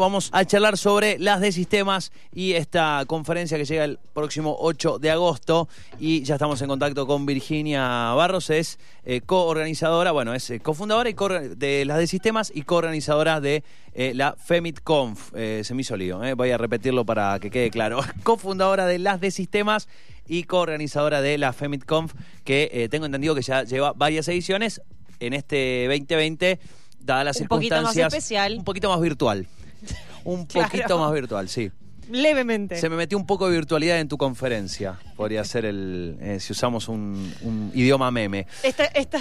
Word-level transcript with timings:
Vamos 0.00 0.30
a 0.32 0.44
charlar 0.44 0.78
sobre 0.78 1.18
las 1.18 1.40
de 1.40 1.50
sistemas 1.50 2.12
y 2.32 2.52
esta 2.52 3.02
conferencia 3.08 3.58
que 3.58 3.64
llega 3.64 3.82
el 3.82 3.98
próximo 4.14 4.56
8 4.60 5.00
de 5.00 5.10
agosto 5.10 5.68
y 5.98 6.22
ya 6.22 6.36
estamos 6.36 6.62
en 6.62 6.68
contacto 6.68 7.04
con 7.04 7.26
Virginia 7.26 8.12
Barros, 8.12 8.48
es 8.50 8.78
eh, 9.04 9.22
coorganizadora, 9.22 10.12
bueno, 10.12 10.34
es 10.34 10.50
eh, 10.50 10.60
cofundadora 10.60 11.10
y 11.10 11.14
co 11.14 11.28
de 11.28 11.84
las 11.84 11.98
de 11.98 12.06
sistemas 12.06 12.52
y 12.54 12.62
coorganizadora 12.62 13.40
de 13.40 13.64
eh, 13.92 14.12
la 14.14 14.36
FEMITConf. 14.36 15.32
Eh, 15.34 15.62
se 15.64 15.74
me 15.74 15.80
hizo 15.80 15.96
lío, 15.96 16.22
eh, 16.22 16.34
voy 16.34 16.52
a 16.52 16.58
repetirlo 16.58 17.04
para 17.04 17.40
que 17.40 17.50
quede 17.50 17.68
claro. 17.68 17.98
cofundadora 18.22 18.86
de 18.86 19.00
las 19.00 19.20
de 19.20 19.32
sistemas 19.32 19.88
y 20.28 20.44
coorganizadora 20.44 21.22
de 21.22 21.38
la 21.38 21.52
FEMITConf 21.52 22.14
que 22.44 22.86
tengo 22.88 23.06
entendido 23.06 23.34
que 23.34 23.42
ya 23.42 23.64
lleva 23.64 23.94
varias 23.94 24.28
ediciones 24.28 24.80
en 25.18 25.32
este 25.32 25.88
2020, 25.88 26.60
dadas 27.00 27.24
las 27.24 27.40
Un 27.40 27.48
poquito 27.48 27.74
más 27.74 27.94
circunstancias. 27.94 28.14
especial. 28.14 28.58
Un 28.58 28.64
poquito 28.64 28.88
más 28.90 29.00
virtual. 29.00 29.48
Un 30.24 30.46
Claro. 30.46 30.68
poquito 30.70 30.98
más 30.98 31.12
virtual, 31.12 31.48
sí. 31.48 31.70
Levemente. 32.10 32.76
Se 32.76 32.88
me 32.88 32.96
metió 32.96 33.18
un 33.18 33.26
poco 33.26 33.48
de 33.48 33.54
virtualidad 33.56 33.98
en 34.00 34.08
tu 34.08 34.16
conferencia. 34.16 34.98
Podría 35.16 35.44
ser 35.44 35.64
el. 35.66 36.16
eh, 36.20 36.40
si 36.40 36.52
usamos 36.52 36.88
un, 36.88 37.32
un 37.42 37.70
idioma 37.74 38.10
meme. 38.10 38.46
Esta, 38.62 38.84
esta... 38.86 39.20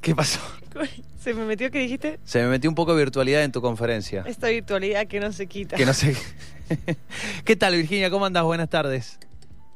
¿Qué 0.00 0.14
pasó? 0.14 0.40
¿Se 1.22 1.34
me 1.34 1.44
metió 1.44 1.70
qué 1.70 1.78
dijiste? 1.80 2.18
Se 2.24 2.40
me 2.42 2.48
metió 2.48 2.70
un 2.70 2.74
poco 2.74 2.94
de 2.94 3.02
virtualidad 3.04 3.42
en 3.44 3.52
tu 3.52 3.60
conferencia. 3.60 4.24
Esta 4.26 4.48
virtualidad 4.48 5.06
que 5.06 5.20
no 5.20 5.32
se 5.32 5.46
quita. 5.46 5.76
Que 5.76 5.84
no. 5.86 5.92
¿Qué 7.44 7.56
tal, 7.56 7.76
Virginia? 7.76 8.10
¿Cómo 8.10 8.24
andas? 8.26 8.42
Buenas 8.44 8.68
tardes. 8.70 9.18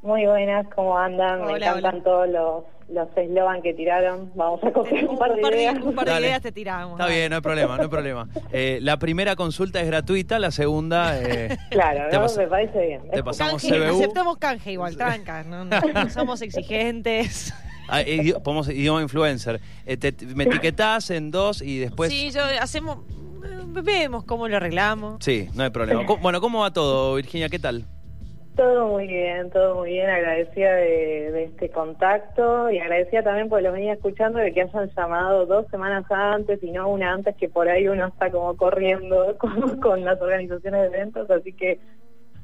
Muy 0.05 0.27
buenas, 0.27 0.67
¿cómo 0.75 0.99
andan? 0.99 1.41
Me 1.47 1.53
Hola, 1.55 1.67
encantan 1.71 1.95
hola. 1.95 2.05
todos 2.05 2.29
los 2.29 2.65
los 2.91 3.09
eslogan 3.17 3.63
que 3.63 3.73
tiraron. 3.73 4.31
Vamos 4.35 4.63
a 4.63 4.71
copiar 4.71 5.07
un 5.09 5.17
par 5.17 5.35
de 5.35 5.41
ideas. 5.41 5.83
un 5.83 5.95
par 5.95 6.05
de 6.05 6.11
Dale. 6.11 6.27
ideas 6.27 6.43
te 6.43 6.53
tiramos. 6.53 7.01
Está 7.01 7.11
bien, 7.11 7.31
no 7.31 7.37
hay 7.37 7.43
problema, 7.43 7.77
no 7.79 7.83
hay 7.85 7.89
problema. 7.89 8.29
Eh, 8.53 8.79
la 8.83 8.99
primera 8.99 9.35
consulta 9.37 9.81
es 9.81 9.87
gratuita, 9.87 10.39
la 10.39 10.51
segunda. 10.51 11.19
eh, 11.19 11.57
Claro, 11.71 12.11
Te 12.11 12.19
¿no? 12.19 12.27
me 12.37 12.47
parece 12.47 12.87
bien. 12.87 13.03
te 13.11 13.25
pasamos 13.25 13.63
Canje, 13.63 13.79
CBU. 13.81 13.97
aceptamos 13.97 14.37
canje 14.37 14.73
igual, 14.73 14.97
tranca. 14.99 15.43
No, 15.45 15.65
no- 15.65 15.81
no 15.95 16.11
somos 16.11 16.43
exigentes. 16.43 17.55
ah, 17.89 18.03
idi- 18.03 18.35
podemos- 18.43 18.69
idioma 18.69 19.01
influencer. 19.01 19.63
Eh, 19.87 19.97
te- 19.97 20.13
me 20.35 20.45
etiquetás 20.45 21.09
en 21.11 21.31
dos 21.31 21.63
y 21.63 21.79
después. 21.79 22.11
Sí, 22.13 22.31
yo 22.31 22.43
hacemos. 22.61 22.99
eh, 23.47 23.81
Vemos 23.83 24.25
cómo 24.25 24.47
lo 24.47 24.57
arreglamos. 24.59 25.17
Sí, 25.25 25.49
no 25.55 25.65
hay 25.65 25.71
problema. 25.71 26.05
¿Cómo- 26.07 26.21
Bueno, 26.21 26.43
¿cómo 26.43 26.61
va 26.61 26.71
todo, 26.75 27.15
Virginia? 27.15 27.49
¿Qué 27.49 27.59
tal? 27.59 27.87
Todo 28.57 28.87
muy 28.89 29.09
bien, 29.09 29.51
todo 29.51 29.75
muy 29.77 29.91
bien. 29.91 30.09
Agradecida 30.09 30.75
de, 30.77 31.33
de 31.33 31.45
este 31.45 31.71
contacto 31.71 32.71
y 32.71 32.79
agradecida 32.79 33.23
también 33.25 33.49
porque 33.49 33.65
los 33.65 33.73
venía 33.73 33.95
escuchando 33.95 34.39
de 34.39 34.53
que 34.53 34.63
hayan 34.63 34.89
llamado 34.97 35.45
dos 35.47 35.67
semanas 35.73 36.05
antes 36.09 36.63
y 36.63 36.71
no 36.71 36.89
una 36.89 37.13
antes 37.13 37.35
que 37.37 37.49
por 37.49 37.69
ahí 37.69 37.89
uno 37.89 38.07
está 38.07 38.31
como 38.31 38.57
corriendo 38.57 39.37
con, 39.39 39.81
con 39.81 40.05
las 40.05 40.21
organizaciones 40.21 40.83
de 40.83 40.97
eventos. 40.97 41.29
Así 41.31 41.53
que 41.53 41.81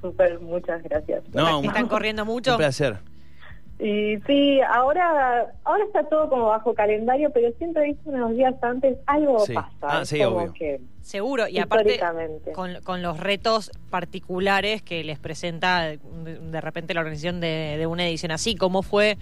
súper, 0.00 0.41
muchas 0.41 0.83
gracias. 0.83 1.22
No, 1.33 1.61
un- 1.61 1.67
Están 1.67 1.86
corriendo 1.86 2.24
mucho. 2.24 2.52
Un 2.52 2.56
placer. 2.58 2.97
Y 3.83 4.19
sí, 4.27 4.61
ahora 4.61 5.53
ahora 5.64 5.84
está 5.86 6.05
todo 6.09 6.28
como 6.28 6.47
bajo 6.48 6.75
calendario, 6.75 7.31
pero 7.33 7.50
siempre 7.59 7.84
viste 7.84 8.11
unos 8.11 8.36
días 8.36 8.55
antes 8.62 8.98
algo 9.06 9.41
Sí. 9.47 9.55
pasa. 9.55 9.70
Ah, 9.83 10.05
sí, 10.05 10.19
como 10.23 10.36
obvio. 10.36 10.53
que 10.53 10.81
Seguro. 11.00 11.48
Y 11.48 11.59
aparte, 11.59 11.98
con, 12.55 12.75
con 12.84 13.01
los 13.03 13.19
retos 13.19 13.70
particulares 13.89 14.83
que 14.83 15.03
les 15.03 15.19
presenta 15.19 15.81
de, 15.83 15.98
de 16.25 16.61
repente 16.61 16.92
la 16.92 17.01
organización 17.01 17.41
de, 17.41 17.77
de 17.78 17.86
una 17.86 18.06
edición 18.06 18.33
así, 18.33 18.55
¿cómo 18.55 18.83
fue? 18.83 19.17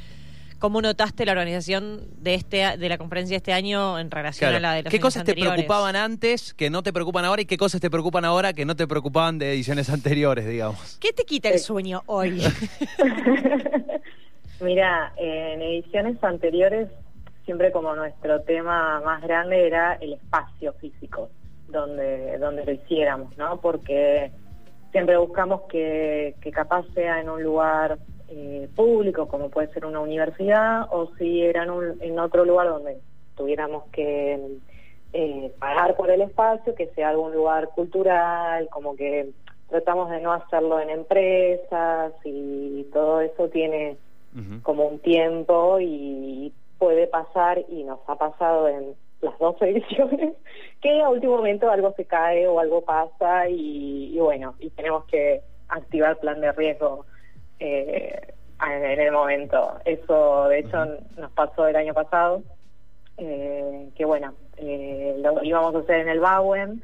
¿Cómo 0.58 0.82
notaste 0.82 1.24
la 1.24 1.30
organización 1.32 2.00
de 2.20 2.34
este 2.34 2.76
de 2.76 2.88
la 2.88 2.98
conferencia 2.98 3.34
de 3.34 3.36
este 3.36 3.52
año 3.52 3.96
en 4.00 4.10
relación 4.10 4.50
Claro. 4.50 4.56
a 4.56 4.60
la 4.70 4.74
de 4.74 4.82
los 4.82 4.90
¿Qué 4.90 4.98
cosas 4.98 5.22
te 5.22 5.30
anteriores? 5.30 5.52
preocupaban 5.54 5.94
antes 5.94 6.52
que 6.52 6.68
no 6.68 6.82
te 6.82 6.92
preocupan 6.92 7.24
ahora 7.24 7.42
y 7.42 7.46
qué 7.46 7.56
cosas 7.56 7.80
te 7.80 7.88
preocupan 7.90 8.24
ahora 8.24 8.52
que 8.52 8.64
no 8.64 8.74
te 8.74 8.88
preocupaban 8.88 9.38
de 9.38 9.52
ediciones 9.52 9.88
anteriores, 9.90 10.48
digamos? 10.48 10.96
¿Qué 10.98 11.12
te 11.12 11.22
quita 11.24 11.48
el 11.48 11.60
sueño 11.60 12.02
hoy? 12.06 12.42
Mira, 14.60 15.12
en 15.16 15.62
ediciones 15.62 16.22
anteriores 16.22 16.88
siempre 17.44 17.70
como 17.72 17.94
nuestro 17.94 18.42
tema 18.42 19.00
más 19.00 19.22
grande 19.22 19.66
era 19.66 19.94
el 19.94 20.14
espacio 20.14 20.72
físico 20.74 21.30
donde 21.68 22.38
donde 22.38 22.64
lo 22.64 22.72
hiciéramos, 22.72 23.36
¿no? 23.36 23.60
Porque 23.60 24.32
siempre 24.90 25.16
buscamos 25.16 25.62
que, 25.70 26.34
que 26.40 26.50
capaz 26.50 26.84
sea 26.94 27.20
en 27.20 27.28
un 27.30 27.42
lugar 27.42 27.98
eh, 28.28 28.68
público, 28.74 29.28
como 29.28 29.48
puede 29.50 29.68
ser 29.68 29.86
una 29.86 30.00
universidad, 30.00 30.86
o 30.90 31.10
si 31.16 31.42
era 31.42 31.62
en, 31.64 31.70
un- 31.70 31.98
en 32.00 32.18
otro 32.18 32.44
lugar 32.44 32.68
donde 32.68 32.98
tuviéramos 33.36 33.84
que 33.92 34.58
eh, 35.12 35.54
pagar 35.58 35.94
por 35.96 36.10
el 36.10 36.22
espacio, 36.22 36.74
que 36.74 36.88
sea 36.88 37.10
algún 37.10 37.32
lugar 37.32 37.68
cultural, 37.74 38.68
como 38.70 38.96
que 38.96 39.30
tratamos 39.68 40.10
de 40.10 40.20
no 40.20 40.32
hacerlo 40.32 40.80
en 40.80 40.90
empresas 40.90 42.12
y 42.24 42.84
todo 42.92 43.20
eso 43.20 43.48
tiene 43.48 43.96
Como 44.62 44.86
un 44.86 44.98
tiempo 45.00 45.80
y 45.80 46.52
puede 46.78 47.06
pasar 47.08 47.64
y 47.68 47.82
nos 47.82 47.98
ha 48.06 48.16
pasado 48.16 48.68
en 48.68 48.94
las 49.20 49.36
dos 49.38 49.56
ediciones 49.62 50.34
que 50.80 51.02
a 51.02 51.08
último 51.08 51.38
momento 51.38 51.70
algo 51.70 51.92
se 51.96 52.04
cae 52.04 52.46
o 52.46 52.60
algo 52.60 52.82
pasa 52.82 53.48
y, 53.48 54.14
y 54.14 54.18
bueno 54.20 54.54
y 54.60 54.70
tenemos 54.70 55.04
que 55.06 55.40
activar 55.68 56.18
plan 56.18 56.40
de 56.40 56.52
riesgo 56.52 57.04
eh, 57.58 58.34
en 58.60 59.00
el 59.00 59.12
momento. 59.12 59.78
Eso 59.84 60.48
de 60.48 60.60
hecho 60.60 60.78
nos 61.16 61.32
pasó 61.32 61.66
el 61.66 61.76
año 61.76 61.94
pasado 61.94 62.42
eh, 63.16 63.90
que 63.96 64.04
bueno 64.04 64.34
eh, 64.56 65.16
lo 65.18 65.42
íbamos 65.42 65.74
a 65.74 65.78
hacer 65.78 66.00
en 66.00 66.08
el 66.08 66.20
Bauen 66.20 66.82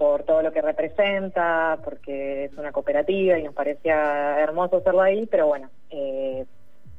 por 0.00 0.22
todo 0.22 0.40
lo 0.40 0.50
que 0.50 0.62
representa, 0.62 1.78
porque 1.84 2.46
es 2.46 2.54
una 2.54 2.72
cooperativa 2.72 3.38
y 3.38 3.42
nos 3.42 3.52
parecía 3.52 4.40
hermoso 4.40 4.78
hacerlo 4.78 5.02
ahí, 5.02 5.26
pero 5.26 5.46
bueno, 5.46 5.68
eh, 5.90 6.46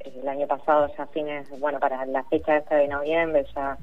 el 0.05 0.27
año 0.27 0.47
pasado 0.47 0.91
ya 0.97 1.05
fines, 1.07 1.47
bueno, 1.59 1.79
para 1.79 2.05
la 2.05 2.23
fecha 2.23 2.57
esta 2.57 2.75
de 2.75 2.87
noviembre 2.87 3.45
ya 3.55 3.77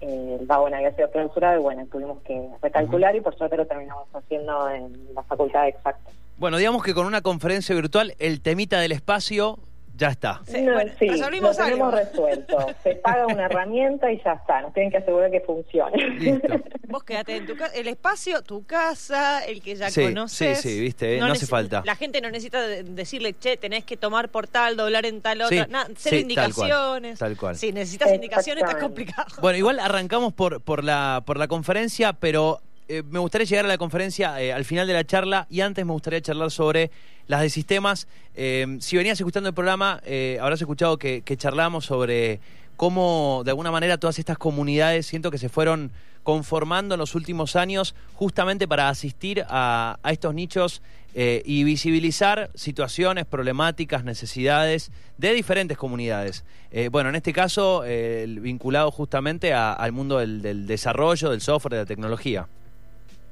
eh, 0.00 0.36
el 0.40 0.46
Bauen 0.46 0.74
había 0.74 0.94
sido 0.94 1.10
clausurado 1.10 1.58
y 1.58 1.62
bueno, 1.62 1.86
tuvimos 1.90 2.22
que 2.22 2.48
recalcular 2.62 3.16
y 3.16 3.20
por 3.20 3.36
suerte 3.36 3.56
lo 3.56 3.66
terminamos 3.66 4.06
haciendo 4.12 4.68
en 4.70 5.14
la 5.14 5.22
facultad 5.22 5.62
de 5.62 5.68
exactas. 5.70 6.14
Bueno, 6.36 6.58
digamos 6.58 6.82
que 6.82 6.92
con 6.92 7.06
una 7.06 7.22
conferencia 7.22 7.74
virtual 7.74 8.14
el 8.18 8.42
temita 8.42 8.78
del 8.80 8.92
espacio 8.92 9.58
ya 9.96 10.08
está. 10.08 10.40
Sí, 10.46 10.60
No, 10.62 10.74
bueno, 10.74 10.92
sí, 10.98 11.08
resolvimos 11.08 11.56
lo 11.58 11.64
tenemos 11.64 11.94
algo. 11.94 12.04
resuelto. 12.10 12.56
Se 12.82 12.94
paga 12.96 13.26
una 13.26 13.44
herramienta 13.46 14.10
y 14.12 14.20
ya 14.24 14.32
está. 14.34 14.60
Nos 14.62 14.72
tienen 14.74 14.90
que 14.92 14.98
asegurar 14.98 15.30
que 15.30 15.40
funcione. 15.40 15.96
Listo. 16.10 16.54
Vos 16.88 17.02
quédate 17.04 17.36
en 17.36 17.46
tu 17.46 17.56
casa, 17.56 17.74
el 17.74 17.88
espacio, 17.88 18.42
tu 18.42 18.64
casa, 18.64 19.44
el 19.44 19.60
que 19.62 19.74
ya 19.76 19.90
Sí, 19.90 20.02
conoces. 20.04 20.60
sí, 20.60 20.68
sí, 20.70 20.80
viste, 20.80 21.18
no 21.18 21.26
hace 21.26 21.46
falta. 21.46 21.82
La 21.84 21.96
gente 21.96 22.20
no 22.20 22.28
necesita 22.30 22.60
de- 22.66 22.82
decirle, 22.84 23.34
che, 23.38 23.56
tenés 23.56 23.84
que 23.84 23.96
tomar 23.96 24.28
por 24.28 24.46
tal, 24.46 24.76
doblar 24.76 25.06
en 25.06 25.20
tal 25.20 25.38
Sí, 25.48 25.58
otra. 25.58 25.66
Nada, 25.68 25.86
sí, 25.88 25.94
ser 25.96 26.10
tal 26.12 26.20
indicaciones. 26.20 27.18
cual, 27.18 27.30
tal 27.30 27.36
cual. 27.38 27.56
Si 27.56 27.72
necesitas 27.72 28.12
indicaciones, 28.12 28.64
está 28.64 28.78
complicado. 28.78 29.26
Bueno, 29.40 29.58
igual 29.58 29.80
arrancamos 29.80 30.32
por, 30.32 30.60
por, 30.60 30.84
la, 30.84 31.22
por 31.26 31.38
la 31.38 31.48
conferencia, 31.48 32.12
pero 32.12 32.60
eh, 32.88 33.02
me 33.08 33.18
gustaría 33.18 33.46
llegar 33.46 33.64
a 33.64 33.68
la 33.68 33.78
conferencia 33.78 34.40
eh, 34.40 34.52
al 34.52 34.64
final 34.64 34.86
de 34.86 34.92
la 34.92 35.04
charla 35.04 35.46
y 35.50 35.60
antes 35.60 35.84
me 35.84 35.92
gustaría 35.92 36.20
charlar 36.20 36.50
sobre 36.50 36.90
las 37.26 37.40
de 37.40 37.50
sistemas. 37.50 38.06
Eh, 38.34 38.76
si 38.80 38.96
venías 38.96 39.18
escuchando 39.18 39.48
el 39.48 39.54
programa, 39.54 40.00
habrás 40.40 40.60
escuchado 40.60 40.96
que, 40.98 41.22
que 41.22 41.36
charlamos 41.36 41.84
sobre 41.86 42.40
cómo 42.76 43.42
de 43.44 43.50
alguna 43.50 43.70
manera 43.70 43.98
todas 43.98 44.18
estas 44.18 44.38
comunidades 44.38 45.06
siento 45.06 45.30
que 45.30 45.38
se 45.38 45.48
fueron 45.48 45.90
conformando 46.22 46.94
en 46.94 46.98
los 47.00 47.14
últimos 47.14 47.56
años 47.56 47.94
justamente 48.14 48.68
para 48.68 48.88
asistir 48.88 49.44
a, 49.48 49.98
estos 50.10 50.34
nichos 50.34 50.82
y 51.14 51.64
visibilizar 51.64 52.50
situaciones, 52.54 53.24
problemáticas, 53.24 54.04
necesidades 54.04 54.90
de 55.18 55.32
diferentes 55.32 55.78
comunidades. 55.78 56.44
Bueno, 56.90 57.08
en 57.08 57.14
este 57.16 57.32
caso, 57.32 57.82
vinculado 58.26 58.90
justamente 58.90 59.54
a- 59.54 59.72
al 59.72 59.92
mundo 59.92 60.18
del, 60.18 60.42
del 60.42 60.66
desarrollo, 60.66 61.30
del 61.30 61.40
software, 61.40 61.72
de 61.74 61.78
la 61.80 61.86
tecnología. 61.86 62.46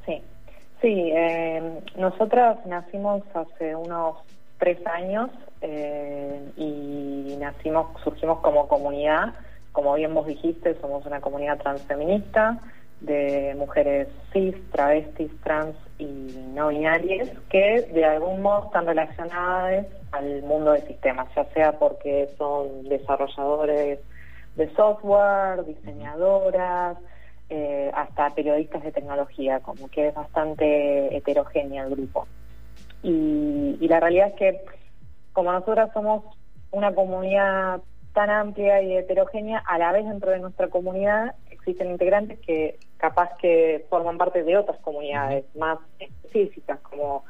Sí, 0.06 0.22
sí. 0.80 1.10
Eh, 1.14 1.80
nosotras 1.96 2.64
nacimos 2.66 3.22
hace 3.34 3.74
unos 3.74 4.16
tres 4.58 4.78
años 4.86 5.30
eh, 5.60 6.40
y 6.56 7.36
nacimos, 7.38 8.00
surgimos 8.02 8.40
como 8.40 8.68
comunidad. 8.68 9.34
Como 9.72 9.94
bien 9.94 10.14
vos 10.14 10.26
dijiste, 10.26 10.74
somos 10.80 11.04
una 11.06 11.20
comunidad 11.20 11.58
transfeminista 11.58 12.60
de 13.00 13.54
mujeres 13.58 14.08
cis, 14.32 14.54
travestis, 14.70 15.30
trans 15.42 15.76
y 15.98 16.04
no 16.54 16.68
binarias 16.68 17.28
que 17.50 17.82
de 17.92 18.04
algún 18.04 18.40
modo 18.40 18.66
están 18.66 18.86
relacionadas 18.86 19.86
al 20.12 20.42
mundo 20.42 20.72
de 20.72 20.80
sistemas, 20.82 21.28
ya 21.34 21.44
sea 21.52 21.72
porque 21.72 22.30
son 22.38 22.88
desarrolladores 22.88 23.98
de 24.56 24.74
software, 24.74 25.64
diseñadoras, 25.64 26.96
eh, 27.50 27.90
hasta 27.94 28.30
periodistas 28.30 28.82
de 28.82 28.92
tecnología, 28.92 29.60
como 29.60 29.88
que 29.88 30.08
es 30.08 30.14
bastante 30.14 31.16
heterogéneo 31.16 31.84
el 31.84 31.90
grupo. 31.90 32.26
Y, 33.02 33.76
y 33.80 33.88
la 33.88 34.00
realidad 34.00 34.28
es 34.28 34.34
que 34.34 34.60
como 35.32 35.52
nosotras 35.52 35.90
somos 35.92 36.24
una 36.70 36.94
comunidad 36.94 37.80
tan 38.14 38.30
amplia 38.30 38.80
y 38.80 38.96
heterogénea, 38.96 39.62
a 39.66 39.76
la 39.76 39.92
vez 39.92 40.06
dentro 40.06 40.30
de 40.30 40.38
nuestra 40.38 40.68
comunidad 40.68 41.34
existen 41.50 41.90
integrantes 41.90 42.38
que 42.40 42.78
capaz 42.96 43.36
que 43.38 43.84
forman 43.90 44.16
parte 44.16 44.42
de 44.44 44.56
otras 44.56 44.78
comunidades 44.80 45.44
más 45.56 45.78
específicas, 45.98 46.78
como, 46.80 47.24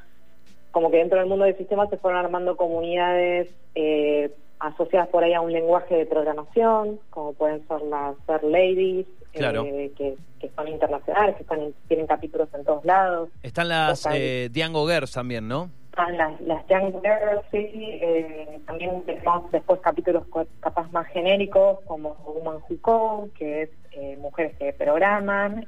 como 0.71 0.91
que 0.91 0.99
dentro 0.99 1.19
del 1.19 1.29
mundo 1.29 1.47
del 1.47 1.57
sistema 1.57 1.89
se 1.89 1.97
fueron 1.97 2.21
armando 2.21 2.57
comunidades 2.57 3.49
eh, 3.75 4.31
asociadas 4.59 5.09
por 5.09 5.25
ahí 5.25 5.33
a 5.33 5.41
un 5.41 5.53
lenguaje 5.53 5.97
de 5.97 6.07
programación, 6.07 7.01
como 7.11 7.33
pueden 7.33 7.67
ser 7.67 7.81
las 7.83 8.17
Fair 8.27 8.45
Ladies, 8.45 9.07
eh, 9.35 9.93
que, 9.97 10.17
son 10.55 10.69
internacionales, 10.69 11.37
que 11.37 11.43
están 11.43 11.75
tienen 11.89 12.07
capítulos 12.07 12.49
en 12.55 12.65
todos 12.65 12.85
lados. 12.85 13.31
Están 13.43 13.69
las 13.69 14.07
eh, 14.13 14.49
Diango 14.53 14.87
Girls 14.87 15.13
también, 15.13 15.49
¿no? 15.49 15.71
Están 15.91 16.17
las, 16.17 16.41
las 16.41 16.65
Girls, 16.67 17.43
sí. 17.51 17.71
Eh, 18.03 18.61
también 18.67 19.03
tenemos 19.03 19.51
después 19.53 19.81
capítulos 19.81 20.25
capaz 20.61 20.91
más 20.93 21.07
genéricos, 21.09 21.79
como 21.87 22.15
Woman 22.25 22.59
Who 22.69 23.31
que 23.39 23.63
es 23.63 23.71
eh, 23.93 24.17
mujeres 24.21 24.57
que 24.59 24.73
programan. 24.73 25.67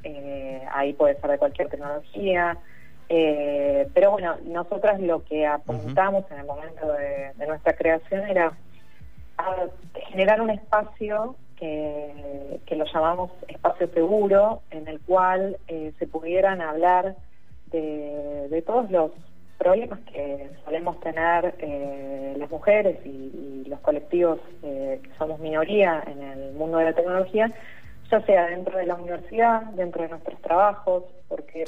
ahí 0.72 0.92
puede 0.92 1.20
ser 1.20 1.30
de 1.30 1.38
cualquier 1.38 1.68
tecnología. 1.68 2.58
pero 3.08 4.10
bueno, 4.10 4.36
nosotras 4.44 5.00
lo 5.00 5.24
que 5.24 5.46
apuntamos 5.46 6.24
en 6.30 6.40
el 6.40 6.46
momento 6.46 6.92
de, 6.92 7.32
de 7.36 7.46
nuestra 7.46 7.74
creación 7.74 8.28
era 8.28 8.52
a 9.38 9.66
generar 10.08 10.40
un 10.40 10.50
espacio 10.50 11.36
que, 11.58 12.60
que, 12.66 12.76
lo 12.76 12.84
llamamos 12.84 13.30
espacio 13.48 13.88
seguro, 13.88 14.62
en 14.70 14.88
el 14.88 15.00
cual 15.00 15.56
eh, 15.68 15.92
se 15.98 16.06
pudieran 16.06 16.60
hablar 16.60 17.16
de, 17.72 18.48
de, 18.50 18.62
todos 18.62 18.90
los 18.90 19.10
problemas 19.58 20.00
que 20.12 20.50
solemos 20.64 21.00
tener 21.00 21.54
eh, 21.58 22.34
las 22.36 22.50
mujeres 22.50 22.98
y, 23.04 23.64
los 23.66 23.80
colectivos 23.80 24.38
eh, 24.62 25.00
que 25.02 25.10
somos 25.18 25.40
minoría 25.40 26.00
en 26.06 26.22
el 26.22 26.52
mundo 26.52 26.78
de 26.78 26.84
la 26.84 26.92
tecnología, 26.92 27.52
ya 28.08 28.20
sea 28.24 28.46
dentro 28.46 28.78
de 28.78 28.86
la 28.86 28.94
universidad, 28.94 29.62
dentro 29.72 30.02
de 30.02 30.08
nuestros 30.08 30.40
trabajos, 30.40 31.02
porque 31.26 31.64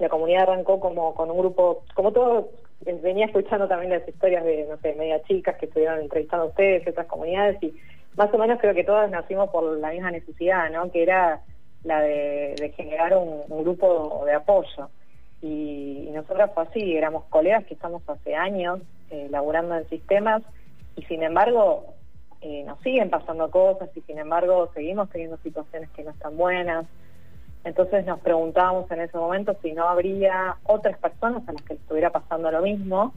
la 0.00 0.08
comunidad 0.08 0.42
arrancó 0.42 0.80
como 0.80 1.14
con 1.14 1.30
un 1.30 1.38
grupo, 1.38 1.84
como 1.94 2.10
todo 2.10 2.50
venía 2.80 3.26
escuchando 3.26 3.68
también 3.68 3.92
las 3.92 4.08
historias 4.08 4.44
de, 4.44 4.66
no 4.68 4.76
sé, 4.78 4.94
media 4.94 5.22
chicas 5.22 5.56
que 5.56 5.66
estuvieron 5.66 6.00
entrevistando 6.00 6.46
a 6.46 6.48
ustedes, 6.48 6.88
otras 6.88 7.06
comunidades, 7.06 7.62
y 7.62 7.74
más 8.16 8.32
o 8.32 8.38
menos 8.38 8.58
creo 8.60 8.74
que 8.74 8.84
todas 8.84 9.10
nacimos 9.10 9.50
por 9.50 9.78
la 9.78 9.90
misma 9.90 10.10
necesidad, 10.10 10.70
¿no? 10.70 10.90
Que 10.90 11.02
era 11.02 11.40
la 11.84 12.00
de, 12.00 12.72
generar 12.76 13.16
un, 13.16 13.42
grupo 13.62 14.22
de 14.26 14.34
apoyo. 14.34 14.90
Y, 15.42 16.06
y, 16.08 16.10
nosotras 16.10 16.50
fue 16.54 16.64
así, 16.64 16.96
éramos 16.96 17.24
colegas 17.30 17.64
que 17.64 17.74
estamos 17.74 18.02
hace 18.08 18.34
años 18.34 18.80
eh, 19.10 19.28
laburando 19.30 19.74
en 19.74 19.88
sistemas 19.88 20.42
y 20.96 21.02
sin 21.04 21.22
embargo 21.22 21.94
eh, 22.42 22.62
nos 22.64 22.78
siguen 22.80 23.10
pasando 23.10 23.50
cosas 23.50 23.90
y 23.96 24.00
sin 24.02 24.18
embargo 24.18 24.70
seguimos 24.72 25.10
teniendo 25.10 25.36
situaciones 25.38 25.90
que 25.90 26.04
no 26.04 26.10
están 26.10 26.36
buenas. 26.36 26.86
Entonces 27.64 28.06
nos 28.06 28.20
preguntábamos 28.20 28.90
en 28.90 29.00
ese 29.00 29.18
momento 29.18 29.56
si 29.62 29.72
no 29.72 29.88
habría 29.88 30.56
otras 30.64 30.96
personas 30.98 31.46
a 31.48 31.52
las 31.52 31.62
que 31.62 31.74
estuviera 31.74 32.10
pasando 32.10 32.50
lo 32.50 32.62
mismo 32.62 33.12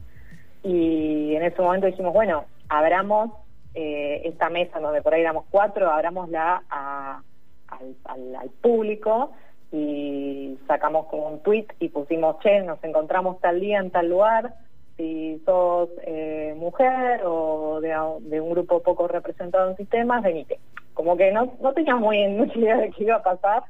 y 0.62 1.34
en 1.36 1.42
ese 1.42 1.62
momento 1.62 1.86
dijimos, 1.86 2.12
bueno, 2.12 2.44
abramos 2.68 3.30
eh, 3.74 4.22
esta 4.24 4.50
mesa 4.50 4.78
donde 4.80 5.02
por 5.02 5.14
ahí 5.14 5.20
éramos 5.20 5.44
cuatro, 5.50 5.90
abramosla 5.90 6.62
a, 6.70 7.22
al, 7.68 8.50
público 8.60 9.32
y 9.72 10.56
sacamos 10.66 11.06
como 11.06 11.28
un 11.28 11.40
tweet 11.40 11.66
y 11.80 11.88
pusimos, 11.88 12.38
che, 12.40 12.60
nos 12.62 12.82
encontramos 12.84 13.40
tal 13.40 13.60
día 13.60 13.78
en 13.80 13.90
tal 13.90 14.08
lugar, 14.08 14.54
si 14.96 15.42
sos 15.44 15.88
eh, 16.02 16.54
mujer 16.56 17.22
o 17.24 17.80
de, 17.80 17.94
de, 18.20 18.40
un 18.40 18.50
grupo 18.50 18.80
poco 18.80 19.08
representado 19.08 19.70
en 19.70 19.76
sistemas, 19.76 20.22
venite. 20.22 20.60
Como 20.94 21.16
que 21.16 21.32
no, 21.32 21.54
no 21.60 21.72
teníamos 21.72 22.02
muy, 22.02 22.26
mucha 22.28 22.58
idea 22.58 22.76
de 22.76 22.90
qué 22.90 23.04
iba 23.04 23.16
a 23.16 23.22
pasar 23.22 23.64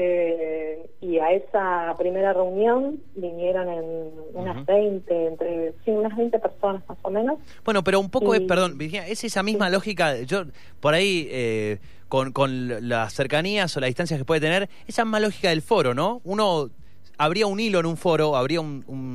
eh, 0.00 0.90
y 1.00 1.18
a 1.18 1.32
esa 1.32 1.94
primera 1.98 2.32
reunión 2.32 3.00
vinieron 3.16 3.68
en 3.68 3.84
unas 4.32 4.64
20, 4.64 5.26
entre 5.26 5.72
sí, 5.84 5.90
unas 5.90 6.16
20 6.16 6.38
personas 6.38 6.82
más 6.88 6.98
o 7.02 7.10
menos. 7.10 7.38
Bueno, 7.64 7.82
pero 7.82 7.98
un 7.98 8.08
poco, 8.08 8.34
es, 8.34 8.42
perdón, 8.42 8.78
Virginia, 8.78 9.08
es 9.08 9.24
esa 9.24 9.42
misma 9.42 9.70
lógica, 9.70 10.20
yo 10.22 10.44
por 10.78 10.94
ahí 10.94 11.26
eh, 11.30 11.78
con, 12.08 12.30
con 12.30 12.88
las 12.88 13.12
cercanías 13.12 13.76
o 13.76 13.80
las 13.80 13.88
distancias 13.88 14.18
que 14.18 14.24
puede 14.24 14.40
tener, 14.40 14.68
esa 14.86 15.04
misma 15.04 15.18
lógica 15.18 15.48
del 15.48 15.62
foro, 15.62 15.94
¿no? 15.94 16.20
Uno 16.22 16.70
habría 17.18 17.48
un 17.48 17.58
hilo 17.58 17.80
en 17.80 17.86
un 17.86 17.96
foro, 17.96 18.36
habría 18.36 18.60
un, 18.60 18.84
un, 18.86 19.07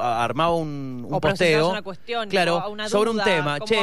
armaba 0.00 0.54
un, 0.54 1.06
un 1.08 1.20
posteo, 1.20 1.70
una 1.70 1.82
cuestión, 1.82 2.28
claro, 2.28 2.62
sobre 2.88 3.10
un 3.10 3.22
tema, 3.22 3.58
che, 3.60 3.76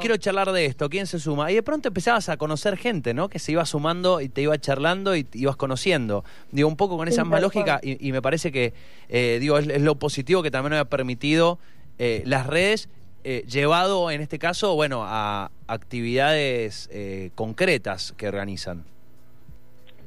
quiero 0.00 0.16
charlar 0.16 0.52
de 0.52 0.66
esto, 0.66 0.88
¿quién 0.88 1.06
se 1.06 1.18
suma? 1.18 1.50
Y 1.50 1.56
de 1.56 1.62
pronto 1.62 1.88
empezabas 1.88 2.28
a 2.28 2.36
conocer 2.36 2.76
gente, 2.76 3.14
¿no? 3.14 3.28
Que 3.28 3.38
se 3.38 3.52
iba 3.52 3.64
sumando 3.66 4.20
y 4.20 4.28
te 4.28 4.42
iba 4.42 4.56
charlando 4.58 5.16
y 5.16 5.24
te 5.24 5.38
ibas 5.38 5.56
conociendo. 5.56 6.24
Digo, 6.52 6.68
un 6.68 6.76
poco 6.76 6.96
con 6.96 7.08
esa 7.08 7.24
misma 7.24 7.40
lógica 7.40 7.80
y, 7.82 8.12
me 8.12 8.22
parece 8.22 8.52
que, 8.52 8.74
eh, 9.08 9.38
digo, 9.40 9.58
es, 9.58 9.80
lo 9.80 9.96
positivo 9.96 10.42
que 10.42 10.50
también 10.50 10.72
me 10.72 10.78
ha 10.78 10.84
permitido 10.84 11.58
eh, 11.98 12.22
las 12.26 12.46
redes 12.46 12.88
eh, 13.24 13.44
llevado 13.48 14.10
en 14.10 14.20
este 14.20 14.38
caso, 14.38 14.74
bueno, 14.74 15.02
a 15.04 15.50
actividades 15.66 16.88
concretas 17.34 18.12
que 18.16 18.28
organizan. 18.28 18.84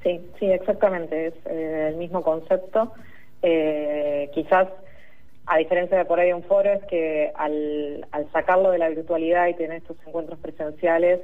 Sí, 0.03 0.21
sí, 0.39 0.45
exactamente, 0.45 1.27
es 1.27 1.33
eh, 1.45 1.87
el 1.89 1.97
mismo 1.97 2.23
concepto. 2.23 2.93
Eh, 3.41 4.29
quizás, 4.33 4.67
a 5.49 5.57
diferencia 5.57 5.97
de 5.97 6.05
por 6.05 6.19
ahí 6.19 6.31
un 6.31 6.43
foro, 6.43 6.71
es 6.71 6.83
que 6.85 7.31
al, 7.35 8.07
al 8.11 8.31
sacarlo 8.31 8.71
de 8.71 8.77
la 8.77 8.89
virtualidad 8.89 9.47
y 9.47 9.55
tener 9.55 9.77
estos 9.77 9.97
encuentros 10.05 10.39
presenciales, 10.39 11.19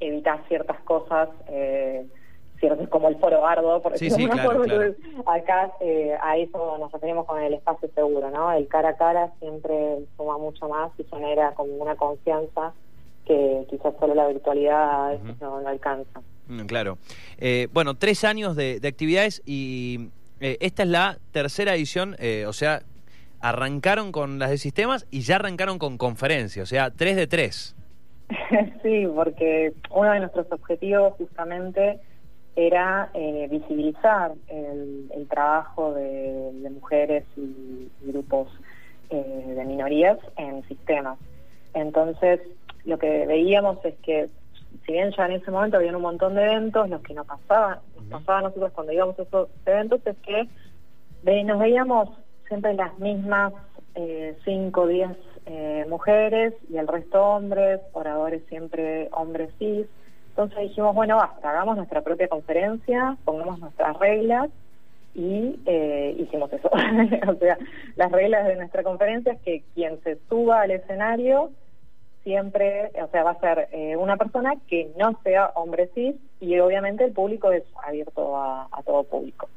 evitas 0.00 0.40
ciertas 0.48 0.80
cosas, 0.80 1.28
eh, 1.48 2.06
como 2.90 3.08
el 3.08 3.16
foro 3.18 3.40
Bardo, 3.40 3.80
por 3.80 3.96
sí, 3.96 4.10
sí, 4.10 4.26
claro, 4.26 4.64
acá 5.26 5.72
eh, 5.80 6.16
a 6.20 6.36
eso 6.36 6.76
nos 6.78 6.90
referimos 6.90 7.24
con 7.24 7.40
el 7.40 7.54
espacio 7.54 7.88
seguro, 7.94 8.30
¿no? 8.30 8.50
El 8.52 8.66
cara 8.66 8.90
a 8.90 8.96
cara 8.96 9.32
siempre 9.38 10.00
suma 10.16 10.38
mucho 10.38 10.68
más 10.68 10.90
y 10.98 11.04
genera 11.04 11.52
como 11.52 11.72
una 11.74 11.94
confianza 11.94 12.72
que 13.26 13.64
quizás 13.70 13.94
solo 14.00 14.14
la 14.14 14.26
virtualidad 14.26 15.18
no 15.40 15.68
alcanza. 15.68 16.20
Mm, 16.48 16.62
claro. 16.62 16.98
Eh, 17.38 17.68
bueno, 17.72 17.94
tres 17.94 18.24
años 18.24 18.56
de, 18.56 18.80
actividades 18.82 19.42
y 19.44 20.08
eh, 20.40 20.56
esta 20.60 20.82
es 20.82 20.88
la 20.88 21.18
tercera 21.30 21.74
edición, 21.74 22.16
eh, 22.18 22.44
o 22.46 22.52
sea, 22.52 22.82
arrancaron 23.40 24.12
con 24.12 24.38
las 24.38 24.50
de 24.50 24.58
sistemas 24.58 25.06
y 25.10 25.20
ya 25.20 25.36
arrancaron 25.36 25.78
con 25.78 25.98
conferencias, 25.98 26.64
o 26.64 26.66
sea, 26.66 26.90
tres 26.90 27.16
de 27.16 27.26
tres. 27.26 27.76
sí, 28.82 29.06
porque 29.14 29.72
uno 29.90 30.12
de 30.12 30.20
nuestros 30.20 30.50
objetivos 30.50 31.14
justamente 31.18 32.00
era 32.56 33.10
visibilizar 33.48 34.32
el, 34.48 35.26
trabajo 35.30 35.94
de, 35.94 36.68
mujeres 36.70 37.24
y, 37.36 37.88
grupos 38.02 38.48
de 39.10 39.64
minorías 39.64 40.18
en 40.36 40.66
sistemas. 40.66 41.18
Entonces, 41.74 42.40
lo 42.84 42.98
que 42.98 43.26
veíamos 43.26 43.78
es 43.84 43.94
que 44.02 44.28
si 44.84 44.92
bien 44.92 45.12
ya 45.16 45.26
en 45.26 45.32
ese 45.32 45.50
momento 45.50 45.76
había 45.76 45.94
un 45.96 46.02
montón 46.02 46.34
de 46.34 46.42
eventos, 46.44 46.88
lo 46.88 47.00
que 47.02 47.14
nos 47.14 47.26
pasaba, 47.26 47.80
nos 47.96 48.20
pasaba 48.20 48.38
a 48.38 48.42
nosotros 48.42 48.72
cuando 48.72 48.92
íbamos 48.92 49.18
a 49.18 49.22
esos 49.22 49.48
eventos 49.66 50.00
es 50.06 50.16
que 50.18 50.48
nos 51.44 51.58
veíamos 51.58 52.10
siempre 52.48 52.74
las 52.74 52.98
mismas 52.98 53.52
5 54.44 54.80
o 54.80 54.86
10 54.86 55.08
mujeres 55.88 56.54
y 56.70 56.76
el 56.76 56.86
resto 56.86 57.22
hombres, 57.22 57.80
oradores 57.92 58.42
siempre 58.48 59.08
hombres 59.12 59.50
cis. 59.58 59.86
Entonces 60.30 60.68
dijimos, 60.68 60.94
bueno, 60.94 61.16
basta, 61.16 61.50
hagamos 61.50 61.76
nuestra 61.76 62.02
propia 62.02 62.28
conferencia, 62.28 63.16
pongamos 63.24 63.58
nuestras 63.58 63.98
reglas 63.98 64.50
y 65.14 65.58
eh, 65.66 66.14
hicimos 66.16 66.52
eso. 66.52 66.70
o 67.28 67.34
sea, 67.34 67.58
las 67.96 68.12
reglas 68.12 68.46
de 68.46 68.54
nuestra 68.54 68.84
conferencia 68.84 69.32
es 69.32 69.40
que 69.40 69.62
quien 69.74 70.00
se 70.04 70.16
suba 70.28 70.60
al 70.60 70.70
escenario 70.70 71.50
siempre, 72.22 72.92
o 73.02 73.08
sea, 73.08 73.24
va 73.24 73.32
a 73.32 73.40
ser 73.40 73.68
eh, 73.72 73.96
una 73.96 74.16
persona 74.16 74.54
que 74.68 74.92
no 74.96 75.18
sea 75.24 75.50
hombre 75.56 75.90
cis 75.94 76.14
y 76.40 76.56
obviamente 76.60 77.04
el 77.04 77.12
público 77.12 77.50
es 77.50 77.64
abierto 77.84 78.36
a, 78.36 78.68
todo 78.84 79.02
público. 79.02 79.48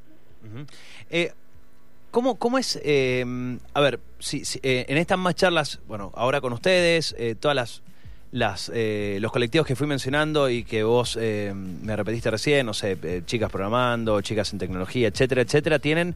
¿Cómo, 2.11 2.35
¿Cómo, 2.35 2.57
es, 2.57 2.79
eh, 2.83 3.25
a 3.73 3.79
ver, 3.79 3.99
si, 4.19 4.43
en 4.63 4.97
estas 4.97 5.17
más 5.17 5.35
charlas, 5.35 5.79
bueno, 5.87 6.11
ahora 6.15 6.41
con 6.41 6.53
ustedes, 6.53 7.15
todas 7.39 7.55
las, 7.55 7.81
las 8.31 8.71
los 9.19 9.31
colectivos 9.31 9.65
que 9.65 9.75
fui 9.75 9.87
mencionando 9.87 10.49
y 10.49 10.63
que 10.63 10.83
vos 10.83 11.17
me 11.17 11.95
repetiste 11.95 12.29
recién, 12.29 12.65
no 12.65 12.73
sé, 12.73 12.97
chicas 13.25 13.49
programando, 13.49 14.21
chicas 14.21 14.51
en 14.53 14.59
tecnología, 14.59 15.07
etcétera, 15.07 15.41
etcétera, 15.41 15.79
tienen 15.79 16.15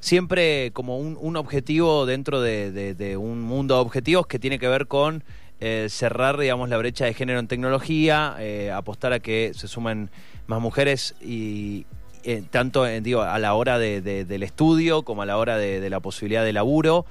siempre 0.00 0.70
como 0.72 0.98
un, 0.98 1.16
un 1.20 1.36
objetivo 1.36 2.06
dentro 2.06 2.40
de, 2.40 3.16
un 3.18 3.40
mundo 3.40 3.74
de 3.74 3.80
objetivos 3.80 4.26
que 4.26 4.38
tiene 4.38 4.58
que 4.58 4.68
ver 4.68 4.86
con 4.86 5.24
eh, 5.58 5.86
cerrar, 5.88 6.36
digamos, 6.36 6.68
la 6.68 6.76
brecha 6.76 7.06
de 7.06 7.14
género 7.14 7.40
en 7.40 7.48
tecnología, 7.48 8.36
eh, 8.38 8.70
apostar 8.70 9.12
a 9.12 9.20
que 9.20 9.52
se 9.54 9.68
sumen 9.68 10.10
más 10.46 10.60
mujeres 10.60 11.14
y 11.20 11.86
eh, 12.26 12.42
tanto 12.50 12.84
digo, 12.84 13.22
a 13.22 13.38
la 13.38 13.54
hora 13.54 13.78
de, 13.78 14.02
del 14.02 14.42
estudio 14.42 15.02
como 15.02 15.22
a 15.22 15.26
la 15.26 15.38
hora 15.38 15.56
de, 15.56 15.88
la 15.88 16.00
posibilidad 16.00 16.44
de 16.44 16.52
laburo. 16.52 17.06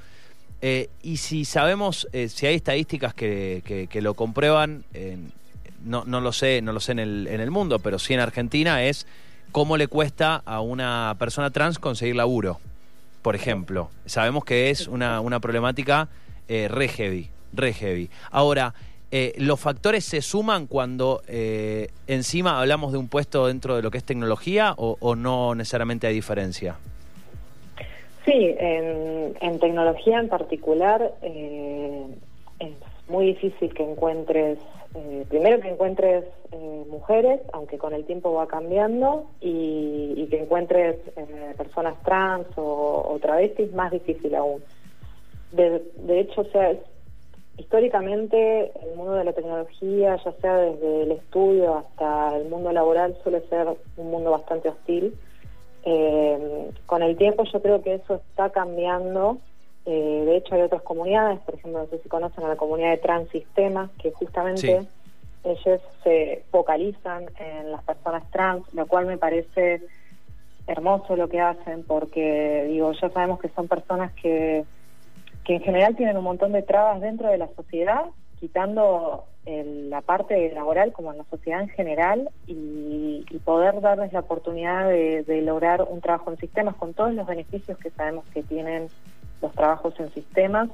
y 0.62 1.18
si 1.18 1.46
sabemos, 1.46 2.08
si 2.28 2.46
hay 2.46 2.56
estadísticas 2.56 3.14
que, 3.14 3.90
lo 4.02 4.14
comprueban, 4.14 4.84
no, 5.84 6.04
no 6.06 6.22
lo 6.22 6.32
sé, 6.32 6.62
no 6.62 6.74
lo 6.74 6.80
sé 6.80 6.94
en 6.94 7.00
el, 7.00 7.28
en 7.28 7.42
el 7.42 7.52
mundo, 7.52 7.80
pero 7.80 8.00
sí 8.00 8.14
en 8.14 8.20
Argentina, 8.20 8.84
es 8.84 9.08
cómo 9.56 9.78
le 9.78 9.88
cuesta 9.88 10.42
a 10.46 10.60
una 10.60 11.16
persona 11.18 11.50
trans 11.50 11.80
conseguir 11.80 12.18
laburo, 12.18 12.60
por 13.22 13.36
ejemplo. 13.36 13.90
Sabemos 14.06 14.44
que 14.44 14.70
es 14.70 14.90
una, 14.90 15.22
una 15.22 15.40
problemática 15.40 16.10
eh, 16.50 16.68
re 16.68 16.90
heavy, 16.90 17.30
re 17.54 17.72
heavy. 17.72 18.10
Ahora, 18.32 18.74
eh, 19.18 19.32
¿los 19.38 19.62
factores 19.62 20.04
se 20.04 20.22
suman 20.22 20.68
cuando 20.68 21.22
eh, 21.30 21.88
encima 22.06 22.60
hablamos 22.60 22.92
de 22.92 22.98
un 22.98 23.08
puesto 23.08 23.48
dentro 23.48 23.78
de 23.78 23.82
lo 23.82 23.90
que 23.90 23.98
es 23.98 24.04
tecnología 24.04 24.74
o, 24.76 25.16
no 25.16 25.56
necesariamente 25.56 26.06
hay 26.06 26.14
diferencia? 26.16 26.76
Sí, 28.26 28.54
en, 28.60 29.38
en 29.40 29.60
tecnología 29.62 30.20
en 30.20 30.28
particular 30.28 31.14
eh, 31.22 32.06
es 32.60 32.72
muy 33.08 33.28
difícil 33.28 33.74
que 33.74 33.84
encuentres, 33.90 34.58
eh, 34.96 35.26
primero 35.30 35.62
que 35.62 35.70
encuentres 35.70 36.26
eh, 36.52 36.84
mujeres, 36.90 37.40
aunque 37.54 37.78
con 37.78 37.94
el 37.94 38.04
tiempo 38.04 38.34
va 38.34 38.48
cambiando, 38.48 39.28
y, 39.40 40.14
y 40.18 40.28
que 40.30 40.42
encuentres 40.42 40.98
personas 41.56 41.96
trans 42.04 42.48
o, 42.58 43.12
o 43.14 43.18
travestis, 43.22 43.72
más 43.72 43.92
difícil 43.94 44.36
aún. 44.36 44.62
De, 45.54 45.82
de 46.00 46.20
hecho, 46.20 46.42
o 46.42 46.46
sea, 46.52 46.72
es- 46.72 46.80
históricamente 47.58 48.72
el 48.84 48.96
mundo 48.96 49.14
de 49.14 49.24
la 49.24 49.34
tecnología, 49.34 50.18
ya 50.24 50.32
sea 50.42 50.58
desde 50.58 51.04
el 51.04 51.12
estudio 51.12 51.76
hasta 51.78 52.36
el 52.38 52.50
mundo 52.50 52.72
laboral, 52.72 53.18
suele 53.24 53.42
ser 53.48 53.68
un 53.98 54.12
mundo 54.12 54.32
bastante 54.32 54.70
hostil. 54.70 55.16
Eh, 55.84 56.72
con 56.86 57.04
el 57.04 57.16
tiempo 57.16 57.44
yo 57.44 57.62
creo 57.62 57.82
que 57.82 57.96
eso 57.96 58.16
está 58.16 58.50
cambiando. 58.50 59.38
Eh, 59.86 60.24
de 60.26 60.38
hecho 60.38 60.56
hay 60.56 60.62
otras 60.62 60.82
comunidades, 60.82 61.40
por 61.42 61.56
ejemplo, 61.56 61.82
no 61.82 61.88
sé 61.88 62.00
si 62.00 62.10
conocen 62.10 62.44
a 62.44 62.50
la 62.50 62.56
comunidad 62.56 62.90
de 62.90 62.98
Transistemas, 62.98 63.92
que 64.02 64.12
justamente 64.12 64.82
Sí. 64.82 64.88
ellos 65.44 65.82
se 66.04 66.44
focalizan 66.50 67.26
en 67.40 67.72
las 67.72 67.84
personas 67.84 68.24
trans, 68.32 68.64
lo 68.74 68.88
cual 68.88 69.06
me 69.06 69.18
parece 69.18 69.82
hermoso 70.68 71.16
lo 71.16 71.30
que 71.30 71.40
hacen, 71.40 71.84
porque 71.84 72.66
digo, 72.68 72.92
ya 72.94 73.10
sabemos 73.12 73.40
que 73.40 73.50
son 73.50 73.68
personas 73.68 74.12
que, 74.14 74.66
que 75.46 75.56
en 75.56 75.62
general 75.62 75.96
tienen 75.96 76.18
un 76.18 76.24
montón 76.24 76.52
de 76.52 76.64
trabas 76.64 77.00
dentro 77.02 77.30
de 77.30 77.38
la 77.38 77.48
sociedad, 77.56 78.06
quitando 78.40 79.26
el- 79.46 79.90
la 79.92 80.02
parte 80.02 80.52
laboral 80.54 80.92
como 80.92 81.12
en 81.12 81.20
la 81.20 81.24
sociedad 81.26 81.62
en 81.62 81.70
general 81.70 82.30
y, 82.48 83.24
y 83.30 83.40
poder 83.40 83.80
darles 83.80 84.12
la 84.12 84.22
oportunidad 84.22 84.90
de, 84.90 85.24
de 85.24 85.42
lograr 85.44 85.84
un 85.84 86.02
trabajo 86.02 86.32
en 86.32 86.38
sistemas 86.40 86.76
con 86.76 86.94
todos 86.94 87.14
los 87.14 87.28
beneficios 87.28 87.78
que 87.78 87.92
sabemos 87.92 88.26
que 88.34 88.42
tienen 88.44 88.88
los 89.42 89.54
trabajos 89.54 89.94
en 90.00 90.12
sistemas 90.14 90.70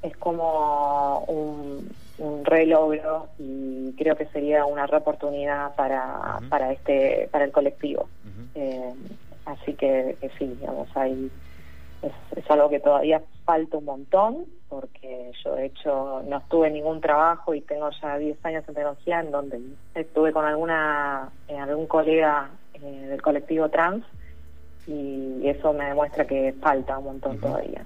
es 0.00 0.16
como 0.16 1.20
un, 1.26 1.90
un 2.18 2.44
re 2.44 2.64
logro 2.66 3.28
y 3.38 3.92
creo 3.98 4.16
que 4.16 4.26
sería 4.26 4.64
una 4.64 4.86
re 4.86 4.98
oportunidad 4.98 5.74
para, 5.74 6.38
para 6.48 6.72
este 6.72 7.28
para 7.32 7.44
el 7.44 7.52
colectivo. 7.52 8.08
Eh, 8.54 8.94
así 9.44 9.74
que, 9.74 10.16
que 10.20 10.30
sí, 10.38 10.46
digamos, 10.46 10.88
hay, 10.96 11.30
es, 12.02 12.12
es 12.36 12.50
algo 12.50 12.68
que 12.68 12.80
todavía 12.80 13.22
falta 13.44 13.78
un 13.78 13.84
montón, 13.84 14.46
porque 14.68 15.32
yo 15.42 15.54
de 15.54 15.66
hecho 15.66 16.22
no 16.28 16.38
estuve 16.38 16.68
en 16.68 16.74
ningún 16.74 17.00
trabajo 17.00 17.54
y 17.54 17.60
tengo 17.62 17.88
ya 18.02 18.18
10 18.18 18.44
años 18.44 18.64
en 18.68 18.74
tecnología 18.74 19.20
en 19.20 19.30
donde 19.30 19.60
estuve 19.94 20.32
con 20.32 20.44
alguna 20.44 21.30
eh, 21.48 21.58
algún 21.58 21.86
colega 21.86 22.50
eh, 22.74 23.06
del 23.08 23.22
colectivo 23.22 23.68
trans 23.68 24.04
y 24.86 25.46
eso 25.46 25.72
me 25.72 25.86
demuestra 25.86 26.26
que 26.26 26.54
falta 26.60 26.98
un 26.98 27.04
montón 27.04 27.38
todavía. 27.38 27.84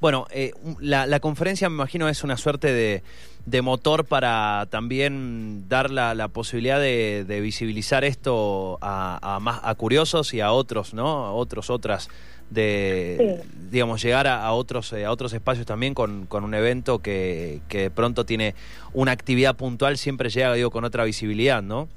Bueno, 0.00 0.26
eh, 0.30 0.52
la, 0.80 1.06
la 1.06 1.20
conferencia 1.20 1.68
me 1.68 1.76
imagino 1.76 2.08
es 2.08 2.24
una 2.24 2.36
suerte 2.36 2.72
de, 2.72 3.02
de 3.46 3.62
motor 3.62 4.04
para 4.04 4.66
también 4.70 5.68
dar 5.68 5.90
la, 5.90 6.14
la 6.14 6.28
posibilidad 6.28 6.78
de, 6.78 7.24
de 7.24 7.40
visibilizar 7.40 8.04
esto 8.04 8.78
a, 8.80 9.36
a 9.36 9.40
más 9.40 9.60
a 9.62 9.74
curiosos 9.76 10.34
y 10.34 10.40
a 10.40 10.52
otros, 10.52 10.94
¿no? 10.94 11.24
A 11.24 11.32
otros, 11.32 11.70
otras 11.70 12.10
de 12.50 13.40
Sí. 13.42 13.48
digamos 13.70 14.02
llegar 14.02 14.26
a, 14.26 14.44
a 14.44 14.52
otros 14.52 14.92
eh, 14.92 15.04
a 15.04 15.10
otros 15.10 15.32
espacios 15.32 15.66
también 15.66 15.94
con, 15.94 16.26
con 16.26 16.44
un 16.44 16.54
evento 16.54 17.00
que, 17.00 17.60
que 17.68 17.78
de 17.82 17.90
pronto 17.90 18.24
tiene 18.24 18.54
una 18.92 19.12
actividad 19.12 19.56
puntual 19.56 19.96
siempre 19.96 20.28
llega 20.28 20.52
digo 20.54 20.70
con 20.70 20.84
otra 20.84 21.04
visibilidad, 21.04 21.62
¿no? 21.62 21.88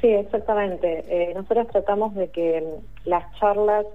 Sí, 0.00 0.08
exactamente. 0.08 1.04
Eh, 1.08 1.32
nosotros 1.34 1.68
tratamos 1.68 2.14
de 2.16 2.28
que 2.28 2.60
mm, 2.60 3.08
las 3.08 3.24
charlas, 3.38 3.86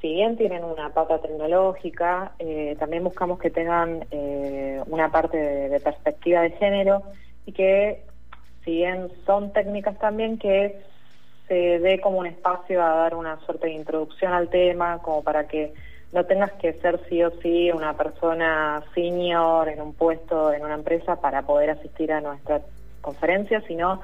si 0.00 0.14
bien 0.14 0.36
tienen 0.36 0.62
una 0.62 0.90
pata 0.90 1.18
tecnológica, 1.20 2.32
eh, 2.38 2.76
también 2.78 3.02
buscamos 3.02 3.40
que 3.40 3.50
tengan 3.50 4.04
eh, 4.12 4.80
una 4.86 5.10
parte 5.10 5.36
de, 5.36 5.68
de 5.68 5.80
perspectiva 5.80 6.42
de 6.42 6.50
género 6.52 7.02
y 7.44 7.52
que, 7.52 8.04
si 8.64 8.70
bien 8.70 9.08
son 9.26 9.52
técnicas 9.52 9.98
también, 9.98 10.38
que 10.38 10.80
se 11.52 11.80
dé 11.80 12.00
como 12.00 12.18
un 12.18 12.26
espacio 12.26 12.82
a 12.82 12.94
dar 12.96 13.14
una 13.14 13.38
suerte 13.40 13.66
de 13.66 13.74
introducción 13.74 14.32
al 14.32 14.48
tema, 14.48 15.00
como 15.02 15.22
para 15.22 15.46
que 15.46 15.74
no 16.10 16.24
tengas 16.24 16.50
que 16.52 16.72
ser 16.80 16.98
sí 17.10 17.22
o 17.22 17.30
sí 17.42 17.70
una 17.70 17.94
persona 17.94 18.82
senior 18.94 19.68
en 19.68 19.82
un 19.82 19.92
puesto 19.92 20.50
en 20.50 20.64
una 20.64 20.74
empresa 20.74 21.16
para 21.16 21.42
poder 21.42 21.68
asistir 21.68 22.10
a 22.10 22.22
nuestra 22.22 22.62
conferencia, 23.02 23.60
sino 23.68 24.00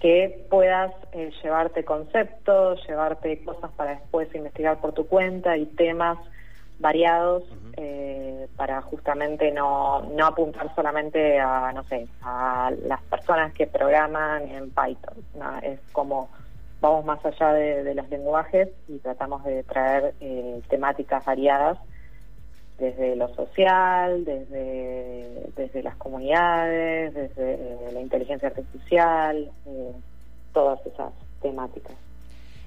que 0.00 0.46
puedas 0.48 0.90
eh, 1.12 1.30
llevarte 1.42 1.84
conceptos, 1.84 2.82
llevarte 2.88 3.44
cosas 3.44 3.70
para 3.72 3.90
después 3.90 4.34
investigar 4.34 4.78
por 4.78 4.94
tu 4.94 5.06
cuenta 5.06 5.54
y 5.58 5.66
temas 5.66 6.16
variados 6.78 7.42
eh, 7.76 8.48
para 8.56 8.80
justamente 8.80 9.52
no, 9.52 10.00
no 10.14 10.26
apuntar 10.26 10.74
solamente 10.74 11.38
a, 11.40 11.72
no 11.74 11.84
sé, 11.84 12.06
a 12.22 12.72
las 12.86 13.02
personas 13.02 13.52
que 13.52 13.66
programan 13.66 14.48
en 14.48 14.70
Python. 14.70 15.16
¿no? 15.34 15.58
Es 15.58 15.78
como 15.92 16.30
vamos 16.80 17.04
más 17.04 17.24
allá 17.24 17.52
de, 17.52 17.94
los 17.94 18.08
lenguajes 18.08 18.68
y 18.88 18.98
tratamos 18.98 19.44
de 19.44 19.62
traer 19.64 20.14
eh, 20.20 20.60
temáticas 20.68 21.24
variadas 21.24 21.78
desde 22.78 23.16
lo 23.16 23.28
social, 23.34 24.24
desde, 24.24 25.50
desde 25.56 25.82
las 25.82 25.96
comunidades, 25.96 27.14
desde 27.14 27.54
eh, 27.54 27.90
la 27.92 28.00
inteligencia 28.00 28.48
artificial, 28.48 29.50
eh, 29.66 29.92
todas 30.52 30.84
esas 30.86 31.12
temáticas. 31.40 31.96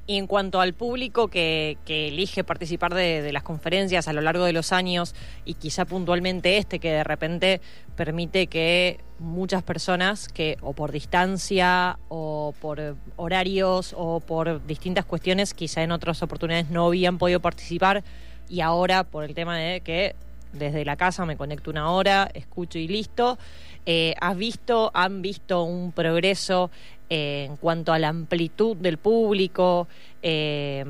Y 0.09 0.17
en 0.17 0.25
cuanto 0.25 0.59
al 0.59 0.73
público 0.73 1.27
que, 1.27 1.77
elige 1.85 2.43
participar 2.43 2.95
de, 2.95 3.31
las 3.31 3.43
conferencias 3.43 4.07
a 4.07 4.13
lo 4.13 4.21
largo 4.21 4.43
de 4.43 4.53
los 4.53 4.71
años 4.71 5.13
y 5.45 5.53
quizá 5.53 5.85
puntualmente 5.85 6.57
este 6.57 6.79
que 6.79 6.89
de 6.89 7.03
repente 7.03 7.61
permite 7.95 8.47
que 8.47 9.01
muchas 9.19 9.61
personas 9.61 10.27
que 10.27 10.57
o 10.61 10.73
por 10.73 10.91
distancia 10.91 11.99
o 12.07 12.55
por 12.59 12.95
horarios 13.17 13.93
o 13.95 14.19
por 14.19 14.65
distintas 14.65 15.05
cuestiones 15.05 15.53
quizá 15.53 15.83
en 15.83 15.91
otras 15.91 16.23
oportunidades 16.23 16.71
no 16.71 16.87
habían 16.87 17.19
podido 17.19 17.39
participar 17.39 18.03
y 18.49 18.61
ahora 18.61 19.03
por 19.03 19.25
el 19.25 19.35
tema 19.35 19.57
de 19.57 19.81
que 19.81 20.15
desde 20.53 20.85
la 20.85 20.95
casa 20.95 21.23
me 21.25 21.37
conecto 21.37 21.69
una 21.69 21.91
hora, 21.91 22.31
escucho 22.33 22.79
y 22.79 22.87
listo. 22.87 23.37
Eh, 23.85 24.15
¿Has 24.19 24.35
visto, 24.35 24.89
han 24.95 25.21
visto 25.21 25.63
un 25.63 25.91
progreso 25.91 26.71
eh, 27.09 27.45
en 27.49 27.57
cuanto 27.57 27.93
a 27.93 27.99
la 27.99 28.09
amplitud 28.09 28.77
del 28.77 28.97
público? 28.97 29.87
Eh, 30.21 30.85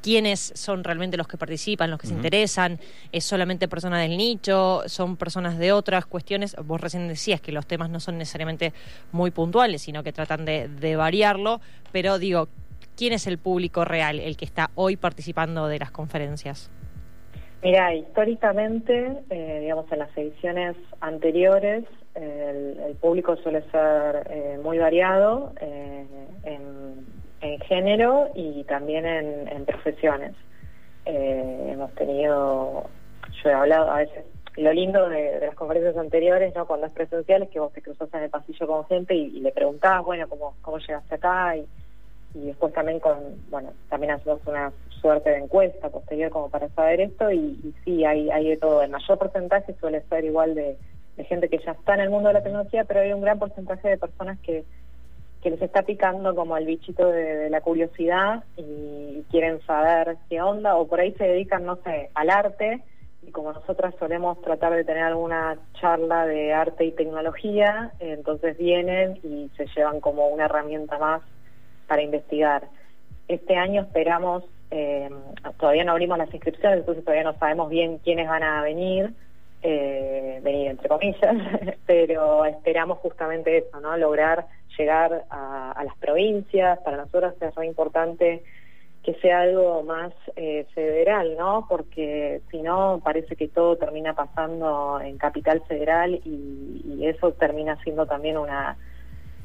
¿Quiénes 0.00 0.52
son 0.54 0.84
realmente 0.84 1.16
los 1.16 1.26
que 1.26 1.36
participan, 1.36 1.90
los 1.90 1.98
que 1.98 2.06
se 2.06 2.14
interesan? 2.14 2.78
¿Es 3.10 3.24
solamente 3.24 3.66
personas 3.66 4.00
del 4.02 4.16
nicho? 4.16 4.82
¿Son 4.86 5.16
personas 5.16 5.58
de 5.58 5.72
otras 5.72 6.06
cuestiones? 6.06 6.54
Vos 6.64 6.80
recién 6.80 7.08
decías 7.08 7.40
que 7.40 7.50
los 7.50 7.66
temas 7.66 7.90
no 7.90 7.98
son 7.98 8.16
necesariamente 8.16 8.72
muy 9.10 9.32
puntuales, 9.32 9.82
sino 9.82 10.04
que 10.04 10.12
tratan 10.12 10.44
de, 10.44 10.68
de 10.68 10.94
variarlo, 10.94 11.60
pero 11.90 12.18
digo, 12.18 12.48
¿quién 12.96 13.12
es 13.12 13.26
el 13.26 13.38
público 13.38 13.84
real, 13.84 14.20
el 14.20 14.36
que 14.36 14.44
está 14.44 14.70
hoy 14.76 14.96
participando 14.96 15.66
de 15.66 15.80
las 15.80 15.90
conferencias? 15.90 16.70
Mira, 17.62 17.92
históricamente, 17.92 19.18
eh, 19.30 19.58
digamos, 19.62 19.90
en 19.90 19.98
las 19.98 20.16
ediciones 20.16 20.76
anteriores, 21.00 21.84
el, 22.18 22.96
público 23.00 23.36
suele 23.36 23.62
ser 23.70 24.26
eh, 24.30 24.58
muy 24.62 24.78
variado 24.78 25.52
eh, 25.60 26.06
en, 26.44 27.18
género 27.60 28.28
y 28.34 28.64
también 28.64 29.06
en, 29.06 29.48
en 29.48 29.64
profesiones. 29.64 30.34
Eh, 31.04 31.70
hemos 31.72 31.94
tenido, 31.94 32.84
yo 33.42 33.50
he 33.50 33.52
hablado 33.52 33.90
a 33.90 33.98
veces, 33.98 34.24
lo 34.56 34.72
lindo 34.72 35.08
de, 35.08 35.38
las 35.40 35.54
conferencias 35.54 35.96
anteriores, 35.96 36.54
¿no? 36.54 36.66
Cuando 36.66 36.86
es 36.86 36.92
presencial, 36.92 37.42
es 37.42 37.50
que 37.50 37.60
vos 37.60 37.72
te 37.72 37.82
cruzas 37.82 38.08
en 38.12 38.24
el 38.24 38.30
pasillo 38.30 38.66
con 38.66 38.86
gente 38.86 39.14
y, 39.14 39.36
y 39.36 39.40
le 39.40 39.52
preguntás, 39.52 40.02
bueno, 40.04 40.28
¿cómo, 40.28 40.54
cómo 40.62 40.78
llegaste 40.78 41.14
acá? 41.14 41.56
Y, 41.56 41.66
y 42.34 42.46
después 42.46 42.72
también 42.72 43.00
con, 43.00 43.18
bueno, 43.50 43.72
también 43.88 44.12
hacemos 44.12 44.40
una 44.46 44.72
suerte 45.00 45.30
de 45.30 45.38
encuesta 45.38 45.88
posterior 45.88 46.30
como 46.30 46.50
para 46.50 46.68
saber 46.70 47.00
esto 47.00 47.30
y, 47.30 47.58
y 47.62 47.74
sí, 47.84 48.04
hay, 48.04 48.30
hay 48.30 48.48
de 48.48 48.56
todo. 48.56 48.82
El 48.82 48.90
mayor 48.90 49.18
porcentaje 49.18 49.74
suele 49.80 50.02
ser 50.08 50.24
igual 50.24 50.54
de, 50.54 50.76
de 51.18 51.24
gente 51.24 51.48
que 51.48 51.58
ya 51.58 51.72
está 51.72 51.94
en 51.94 52.00
el 52.00 52.10
mundo 52.10 52.28
de 52.28 52.34
la 52.34 52.42
tecnología, 52.42 52.84
pero 52.84 53.00
hay 53.00 53.12
un 53.12 53.20
gran 53.20 53.40
porcentaje 53.40 53.88
de 53.88 53.98
personas 53.98 54.38
que, 54.38 54.64
que 55.42 55.50
les 55.50 55.60
está 55.60 55.82
picando 55.82 56.34
como 56.34 56.56
el 56.56 56.64
bichito 56.64 57.08
de, 57.08 57.50
la 57.50 57.60
curiosidad 57.60 58.44
y 58.56 59.24
quieren 59.28 59.60
saber 59.66 60.16
qué 60.30 60.40
onda 60.40 60.76
o 60.76 60.86
por 60.86 61.00
ahí 61.00 61.12
se 61.14 61.24
dedican, 61.24 61.66
no 61.66 61.76
sé, 61.82 62.10
al 62.14 62.30
arte 62.30 62.84
y 63.26 63.32
como 63.32 63.52
nosotras 63.52 63.94
solemos 63.98 64.40
tratar 64.42 64.72
de 64.74 64.84
tener 64.84 65.02
alguna 65.02 65.58
charla 65.80 66.24
de 66.24 66.52
arte 66.52 66.84
y 66.84 66.92
tecnología, 66.92 67.90
entonces 67.98 68.56
vienen 68.56 69.18
y 69.24 69.50
se 69.56 69.66
llevan 69.76 70.00
como 70.00 70.28
una 70.28 70.44
herramienta 70.44 70.98
más 70.98 71.22
para 71.88 72.02
investigar. 72.02 72.68
Este 73.26 73.56
año 73.56 73.82
esperamos, 73.82 74.44
eh, 74.70 75.10
todavía 75.58 75.82
no 75.82 75.92
abrimos 75.92 76.16
las 76.16 76.32
inscripciones, 76.32 76.78
entonces 76.78 77.04
todavía 77.04 77.24
no 77.24 77.36
sabemos 77.38 77.68
bien 77.70 77.98
quiénes 77.98 78.28
van 78.28 78.44
a 78.44 78.62
venir, 78.62 79.12
eh, 79.62 80.40
venir 80.42 80.68
entre 80.68 80.88
comillas, 80.88 81.36
pero 81.86 82.44
esperamos 82.44 82.98
justamente 82.98 83.58
eso, 83.58 83.80
¿no? 83.80 83.96
Lograr 83.96 84.46
llegar 84.76 85.24
a, 85.30 85.82
las 85.84 85.96
provincias, 85.98 86.78
para 86.80 86.98
nosotros 86.98 87.34
es 87.40 87.56
muy 87.56 87.66
importante 87.66 88.44
que 89.02 89.14
sea 89.14 89.40
algo 89.40 89.82
más 89.82 90.12
eh, 90.36 90.66
federal, 90.74 91.36
¿no? 91.36 91.66
Porque 91.68 92.42
si 92.50 92.60
no, 92.62 93.00
parece 93.02 93.36
que 93.36 93.48
todo 93.48 93.76
termina 93.76 94.14
pasando 94.14 95.00
en 95.00 95.16
capital 95.18 95.62
federal 95.66 96.20
y, 96.24 96.82
y 96.84 97.06
eso 97.06 97.32
termina 97.32 97.76
siendo 97.82 98.06
también 98.06 98.36
una, 98.36 98.76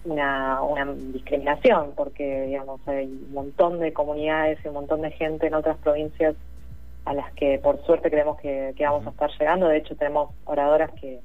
una, 0.05 0.61
una 0.61 0.93
discriminación, 0.93 1.93
porque, 1.95 2.43
digamos, 2.47 2.85
hay 2.87 3.05
un 3.05 3.33
montón 3.33 3.79
de 3.79 3.93
comunidades 3.93 4.59
y 4.63 4.67
un 4.67 4.73
montón 4.75 5.01
de 5.01 5.11
gente 5.11 5.47
en 5.47 5.53
otras 5.53 5.77
provincias 5.77 6.35
a 7.05 7.13
las 7.13 7.31
que 7.33 7.59
por 7.61 7.83
suerte 7.85 8.09
creemos 8.09 8.39
que, 8.39 8.73
que 8.77 8.83
vamos 8.85 9.05
a 9.07 9.09
estar 9.09 9.29
llegando. 9.39 9.67
De 9.67 9.77
hecho, 9.77 9.95
tenemos 9.95 10.31
oradoras 10.45 10.91
que, 10.99 11.19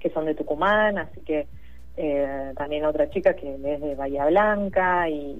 que 0.00 0.10
son 0.10 0.26
de 0.26 0.34
Tucumán, 0.34 0.98
así 0.98 1.20
que 1.22 1.46
eh, 1.96 2.52
también 2.56 2.84
otra 2.84 3.10
chica 3.10 3.34
que 3.34 3.54
es 3.54 3.80
de 3.80 3.94
Bahía 3.96 4.26
Blanca 4.26 5.08
y, 5.08 5.38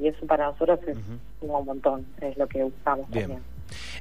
y 0.00 0.06
eso 0.08 0.26
para 0.26 0.46
nosotros 0.46 0.78
es 0.86 0.96
un 1.40 1.64
montón, 1.64 2.06
es 2.20 2.36
lo 2.36 2.46
que 2.46 2.62
usamos 2.64 3.10
Bien. 3.10 3.22
también. 3.28 3.42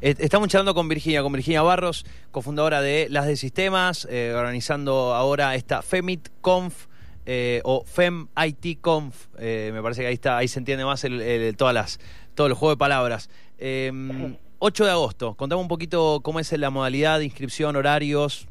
Eh, 0.01 0.13
Estamos 0.19 0.50
charlando 0.50 0.75
con 0.75 0.88
Virginia, 0.88 1.24
con 1.24 1.31
Virginia 1.34 1.63
Barros, 1.63 2.05
cofundadora 2.31 2.81
de 2.81 3.07
Las 3.10 3.25
de 3.25 3.36
Sistemas, 3.38 4.07
eh, 4.12 4.34
organizando 4.36 5.15
ahora 5.15 5.55
esta 5.55 5.81
FEMIT-CONF 5.81 6.88
eh, 7.25 7.62
o 7.63 7.84
FEM-IT-CONF. 7.86 9.15
eh, 9.39 9.72
me 9.74 9.81
parece 9.81 10.01
que 10.01 10.07
ahí 10.07 10.13
está, 10.13 10.38
ahí 10.38 10.48
se 10.48 10.60
entiende 10.60 10.86
más 10.86 11.03
el, 11.05 11.19
el- 11.22 11.57
todas 11.57 11.74
las, 11.74 12.00
todo 12.36 12.45
el 12.48 12.53
juego 12.53 12.75
de 12.75 12.77
palabras. 12.77 13.29
Eh, 13.57 13.91
8 14.60 14.86
de 14.86 14.92
agosto, 14.92 15.36
contame 15.36 15.62
un 15.62 15.68
poquito 15.68 16.20
cómo 16.24 16.40
es 16.40 16.52
la 16.58 16.70
modalidad 16.70 17.20
de 17.20 17.26
inscripción, 17.26 17.76
horarios. 17.76 18.48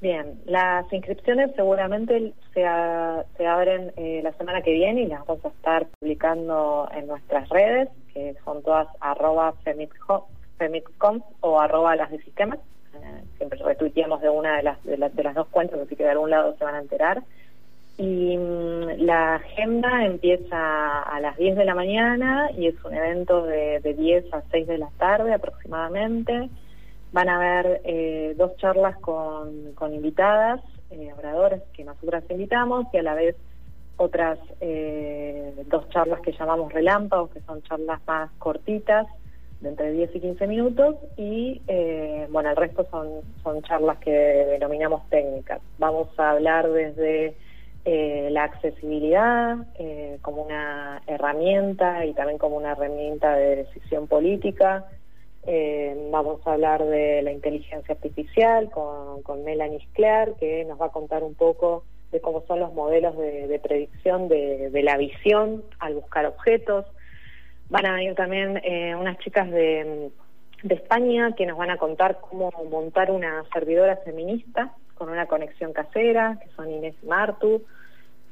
Bien, 0.00 0.38
las 0.46 0.90
inscripciones 0.92 1.50
seguramente 1.56 2.34
se, 2.52 2.64
a- 2.66 3.24
se 3.36 3.46
abren 3.46 3.92
eh, 3.96 4.20
la 4.22 4.32
semana 4.34 4.60
que 4.62 4.72
viene 4.72 5.02
y 5.02 5.06
las 5.06 5.24
vamos 5.26 5.44
a 5.44 5.48
estar 5.48 5.86
publicando 5.98 6.88
en 6.94 7.06
nuestras 7.06 7.48
redes, 7.48 7.88
que 8.12 8.34
son 8.44 8.62
todas 8.62 8.86
arroba 9.00 9.54
femitconf 10.58 11.24
o 11.40 11.60
arroba 11.60 11.96
las 11.96 12.10
de 12.10 12.18
sistemas. 12.22 12.58
Eh, 12.94 13.24
siempre 13.38 13.58
retuiteamos 13.64 14.20
de 14.20 14.28
una 14.28 14.56
de 14.56 14.62
las, 14.62 14.82
de, 14.84 14.98
las- 14.98 15.14
de 15.14 15.22
las 15.22 15.34
dos 15.34 15.48
cuentas, 15.48 15.80
así 15.80 15.96
que 15.96 16.04
de 16.04 16.10
algún 16.10 16.30
lado 16.30 16.54
se 16.58 16.64
van 16.64 16.74
a 16.74 16.80
enterar. 16.80 17.22
Y 17.96 18.36
mm, 18.36 19.04
la 19.04 19.36
agenda 19.36 20.04
empieza 20.04 21.02
a 21.02 21.20
las 21.20 21.36
10 21.36 21.56
de 21.56 21.64
la 21.64 21.74
mañana 21.74 22.50
y 22.56 22.66
es 22.66 22.84
un 22.84 22.94
evento 22.94 23.44
de, 23.44 23.80
de 23.80 23.94
10 23.94 24.32
a 24.34 24.42
6 24.50 24.66
de 24.66 24.78
la 24.78 24.90
tarde 24.98 25.34
aproximadamente. 25.34 26.48
Van 27.12 27.28
a 27.28 27.36
haber 27.36 27.80
eh, 27.84 28.34
dos 28.36 28.56
charlas 28.56 28.96
con, 28.96 29.72
con 29.74 29.94
invitadas, 29.94 30.60
eh, 30.90 31.12
oradores 31.16 31.62
que 31.72 31.84
nosotras 31.84 32.24
invitamos 32.28 32.86
y 32.92 32.98
a 32.98 33.02
la 33.02 33.14
vez 33.14 33.36
otras 33.96 34.38
eh, 34.60 35.54
dos 35.66 35.88
charlas 35.90 36.20
que 36.20 36.32
llamamos 36.32 36.72
relámpagos, 36.72 37.30
que 37.30 37.40
son 37.42 37.62
charlas 37.62 38.00
más 38.06 38.30
cortitas, 38.38 39.06
de 39.60 39.68
entre 39.70 39.92
10 39.92 40.16
y 40.16 40.20
15 40.20 40.46
minutos, 40.46 40.96
y 41.16 41.62
eh, 41.68 42.26
bueno, 42.30 42.50
el 42.50 42.56
resto 42.56 42.86
son, 42.90 43.08
son 43.42 43.62
charlas 43.62 43.98
que 43.98 44.10
denominamos 44.10 45.08
técnicas. 45.08 45.60
Vamos 45.78 46.08
a 46.18 46.32
hablar 46.32 46.70
desde 46.70 47.34
eh, 47.84 48.28
la 48.30 48.44
accesibilidad 48.44 49.58
eh, 49.78 50.18
como 50.22 50.42
una 50.42 51.02
herramienta 51.06 52.06
y 52.06 52.14
también 52.14 52.38
como 52.38 52.56
una 52.56 52.72
herramienta 52.72 53.36
de 53.36 53.56
decisión 53.56 54.06
política. 54.06 54.86
Eh, 55.46 56.08
vamos 56.10 56.40
a 56.46 56.54
hablar 56.54 56.82
de 56.84 57.20
la 57.22 57.30
inteligencia 57.30 57.94
artificial 57.94 58.70
con, 58.70 59.22
con 59.22 59.44
Melanie 59.44 59.86
Scler, 59.90 60.32
que 60.40 60.64
nos 60.64 60.80
va 60.80 60.86
a 60.86 60.92
contar 60.92 61.22
un 61.22 61.34
poco 61.34 61.84
de 62.10 62.20
cómo 62.20 62.42
son 62.46 62.60
los 62.60 62.72
modelos 62.72 63.18
de, 63.18 63.48
de 63.48 63.58
predicción 63.58 64.28
de, 64.28 64.70
de 64.70 64.82
la 64.82 64.96
visión 64.96 65.62
al 65.78 65.94
buscar 65.94 66.24
objetos. 66.24 66.86
Van 67.68 67.84
a 67.86 67.94
venir 67.94 68.14
también 68.14 68.62
unas 68.98 69.18
chicas 69.18 69.50
de, 69.50 70.10
de 70.62 70.74
España 70.74 71.34
que 71.36 71.44
nos 71.44 71.58
van 71.58 71.70
a 71.70 71.76
contar 71.76 72.18
cómo 72.20 72.50
montar 72.70 73.10
una 73.10 73.44
servidora 73.52 73.96
feminista 73.96 74.74
con 74.94 75.08
una 75.08 75.26
conexión 75.26 75.72
casera, 75.72 76.38
que 76.42 76.48
son 76.54 76.70
Inés 76.70 76.94
y 77.02 77.06
Martu. 77.06 77.62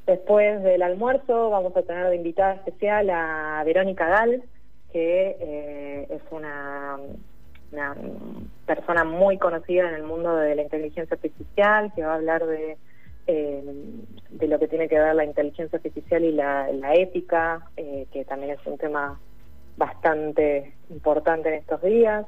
Después 0.05 0.61
del 0.63 0.81
almuerzo 0.81 1.49
vamos 1.49 1.75
a 1.77 1.83
tener 1.83 2.07
de 2.07 2.15
invitada 2.15 2.55
especial 2.55 3.09
a 3.09 3.63
Verónica 3.65 4.07
Gal, 4.07 4.43
que 4.91 5.37
eh, 5.39 6.07
es 6.09 6.21
una, 6.31 6.97
persona 8.67 9.03
muy 9.03 9.37
conocida 9.37 9.89
en 9.89 9.95
el 9.95 10.03
mundo 10.03 10.35
de 10.35 10.55
la 10.55 10.61
inteligencia 10.61 11.15
artificial, 11.15 11.91
que 11.95 12.03
va 12.03 12.13
a 12.13 12.15
hablar 12.15 12.45
de, 12.45 12.77
eh, 13.25 13.63
de 14.29 14.47
lo 14.47 14.59
que 14.59 14.67
tiene 14.67 14.87
que 14.87 14.99
ver 14.99 15.15
la 15.15 15.25
inteligencia 15.25 15.77
artificial 15.77 16.23
y 16.23 16.33
la, 16.33 16.71
la 16.71 16.93
ética, 16.93 17.67
eh, 17.77 18.05
que 18.11 18.25
también 18.25 18.51
es 18.51 18.65
un 18.67 18.77
tema 18.77 19.19
bastante 19.77 20.73
importante 20.89 21.49
en 21.49 21.55
estos 21.55 21.81
días. 21.81 22.25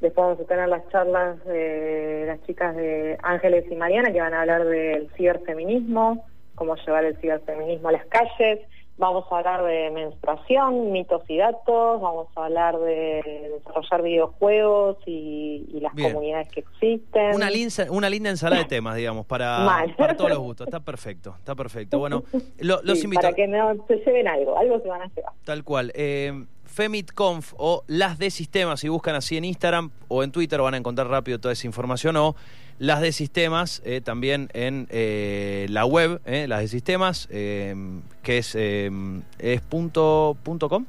Después 0.00 0.26
vamos 0.26 0.40
a 0.40 0.44
tener 0.44 0.68
las 0.68 0.88
charlas 0.90 1.42
de 1.44 2.24
las 2.26 2.42
chicas 2.46 2.74
de 2.76 3.18
Ángeles 3.22 3.64
y 3.70 3.74
Mariana 3.76 4.12
que 4.12 4.20
van 4.20 4.34
a 4.34 4.40
hablar 4.42 4.64
del 4.64 5.08
ciberfeminismo, 5.16 6.24
cómo 6.54 6.74
llevar 6.76 7.04
el 7.04 7.16
ciberfeminismo 7.18 7.88
a 7.88 7.92
las 7.92 8.06
calles. 8.06 8.60
Vamos 8.98 9.24
a 9.30 9.38
hablar 9.38 9.64
de 9.64 9.90
menstruación, 9.92 10.92
mitos 10.92 11.22
y 11.26 11.38
datos. 11.38 12.02
Vamos 12.02 12.28
a 12.36 12.44
hablar 12.44 12.78
de 12.80 13.50
desarrollar 13.56 14.02
videojuegos 14.02 14.98
y, 15.06 15.66
y 15.72 15.80
las 15.80 15.94
Bien. 15.94 16.12
comunidades 16.12 16.48
que 16.50 16.60
existen. 16.60 17.34
Una, 17.34 17.48
linda, 17.48 17.86
una 17.90 18.10
linda 18.10 18.28
ensalada 18.28 18.60
de 18.62 18.68
temas, 18.68 18.96
digamos, 18.96 19.24
para, 19.24 19.86
para 19.96 20.14
todos 20.14 20.28
los 20.28 20.38
gustos. 20.40 20.66
Está 20.66 20.80
perfecto, 20.80 21.34
está 21.38 21.54
perfecto. 21.54 21.98
Bueno, 21.98 22.24
lo- 22.58 22.82
los 22.82 22.98
Sí, 22.98 23.04
invito. 23.04 23.22
Para 23.22 23.34
que 23.34 23.46
no 23.46 23.74
se 23.86 23.96
lleven 24.04 24.28
algo, 24.28 24.58
algo 24.58 24.78
se 24.80 24.88
van 24.88 25.00
a 25.02 25.06
llevar. 25.06 25.32
Tal 25.46 25.64
cual. 25.64 25.92
Eh, 25.94 26.44
FemitConf 26.70 27.54
o 27.56 27.84
las 27.86 28.18
de 28.18 28.30
sistemas, 28.30 28.80
si 28.80 28.88
buscan 28.88 29.14
así 29.14 29.36
en 29.36 29.44
Instagram 29.44 29.90
o 30.08 30.22
en 30.22 30.32
Twitter 30.32 30.60
van 30.60 30.74
a 30.74 30.76
encontrar 30.76 31.08
rápido 31.08 31.38
toda 31.38 31.52
esa 31.52 31.66
información 31.66 32.16
o 32.16 32.36
las 32.78 33.00
de 33.00 33.12
sistemas 33.12 33.82
eh, 33.84 34.00
también 34.00 34.48
en 34.54 34.86
eh, 34.90 35.66
la 35.68 35.84
web, 35.84 36.20
eh, 36.24 36.46
las 36.48 36.60
de 36.60 36.68
sistemas, 36.68 37.28
eh, 37.30 37.74
que 38.22 38.38
es, 38.38 38.54
es 38.54 39.60
punto, 39.68 40.36
punto 40.42 40.68
com, 40.68 40.86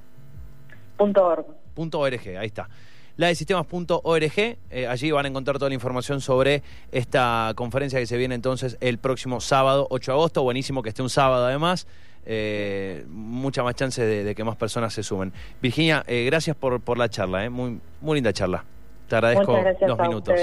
Punto 0.97 1.25
org. 1.25 1.45
punto 1.73 1.99
org, 1.99 2.37
ahí 2.39 2.47
está. 2.47 2.69
La 3.17 3.27
de 3.27 3.35
sistemas.org, 3.35 4.31
eh, 4.37 4.87
allí 4.87 5.11
van 5.11 5.25
a 5.25 5.27
encontrar 5.27 5.57
toda 5.59 5.69
la 5.69 5.75
información 5.75 6.21
sobre 6.21 6.63
esta 6.91 7.51
conferencia 7.55 7.99
que 7.99 8.05
se 8.07 8.17
viene 8.17 8.35
entonces 8.35 8.77
el 8.79 8.97
próximo 8.99 9.41
sábado 9.41 9.85
8 9.89 10.11
de 10.11 10.15
agosto. 10.17 10.43
Buenísimo 10.43 10.81
que 10.81 10.89
esté 10.89 11.01
un 11.01 11.09
sábado 11.09 11.45
además. 11.45 11.87
Eh, 12.25 13.03
mucha 13.07 13.63
más 13.63 13.75
chance 13.75 14.01
de, 14.03 14.23
de 14.23 14.35
que 14.35 14.43
más 14.43 14.55
personas 14.55 14.93
se 14.93 15.03
sumen. 15.03 15.33
Virginia, 15.61 16.03
eh, 16.07 16.23
gracias 16.25 16.55
por, 16.55 16.79
por 16.81 16.97
la 16.97 17.09
charla, 17.09 17.45
eh, 17.45 17.49
muy, 17.49 17.79
muy 18.01 18.15
linda 18.15 18.31
charla. 18.31 18.63
Te 19.07 19.15
agradezco 19.15 19.55
a 19.55 20.07
minutos. 20.07 20.39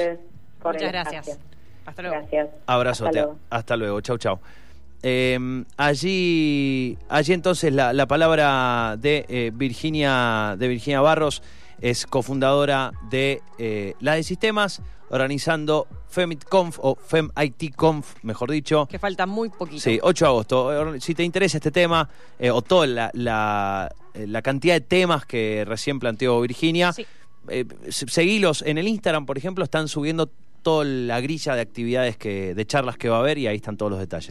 por 0.61 0.75
Muchas 0.75 0.93
gracias. 0.93 1.39
Hasta 1.87 2.03
luego. 2.03 2.17
Gracias. 2.19 2.49
Abrazote. 2.67 3.09
Hasta 3.09 3.21
luego. 3.21 3.39
Hasta 3.51 3.77
luego. 3.77 4.01
Chau, 4.01 4.19
chau. 4.19 4.41
Eh, 5.03 5.65
allí, 5.77 6.99
allí 7.09 7.33
entonces 7.33 7.73
la, 7.73 7.93
la 7.93 8.07
palabra 8.07 8.97
de 8.99 9.25
eh, 9.29 9.53
Virginia, 9.55 10.57
de 10.59 10.69
Virginia 10.69 11.01
Barros 11.01 11.43
es 11.81 12.05
cofundadora 12.05 12.93
de 13.09 13.41
eh, 13.59 13.95
la 14.01 14.15
de 14.15 14.25
sistemas, 14.25 14.83
organizando 15.11 15.87
FEMITConf 16.09 16.79
o 16.83 16.95
FEMITConf, 16.97 18.17
mejor 18.23 18.51
dicho. 18.51 18.87
Que 18.87 18.99
falta 18.99 19.27
muy 19.27 19.49
poquito. 19.51 19.81
Sí, 19.81 19.99
8 20.03 20.25
de 20.25 20.29
agosto. 20.29 21.01
Si 21.01 21.15
te 21.15 21.23
interesa 21.25 21.59
este 21.59 21.71
tema 21.71 22.09
eh, 22.39 22.51
o 22.51 22.63
toda 22.63 22.87
la, 22.87 23.11
la, 23.15 23.91
eh, 24.15 24.27
la 24.27 24.43
cantidad 24.43 24.75
de 24.75 24.81
temas 24.81 25.25
que 25.27 25.65
recién 25.67 25.99
planteó 25.99 26.41
Virginia, 26.41 26.93
Sí. 26.93 27.07
eh, 27.49 27.65
se- 27.91 28.09
seguilos 28.09 28.63
en 28.63 28.79
el 28.79 28.89
Instagram, 28.89 29.27
por 29.27 29.39
ejemplo, 29.39 29.65
están 29.65 29.89
subiendo 29.89 30.31
toda 30.63 30.85
la 30.85 31.21
grilla 31.21 31.55
de 31.55 31.61
actividades 31.61 32.17
que, 32.17 32.53
de 32.55 32.67
charlas 32.67 32.99
que 32.99 33.09
va 33.09 33.17
a 33.17 33.21
haber 33.21 33.39
y 33.39 33.47
ahí 33.47 33.57
están 33.57 33.77
todos 33.77 33.91
los 33.91 34.01
detalles. 34.01 34.27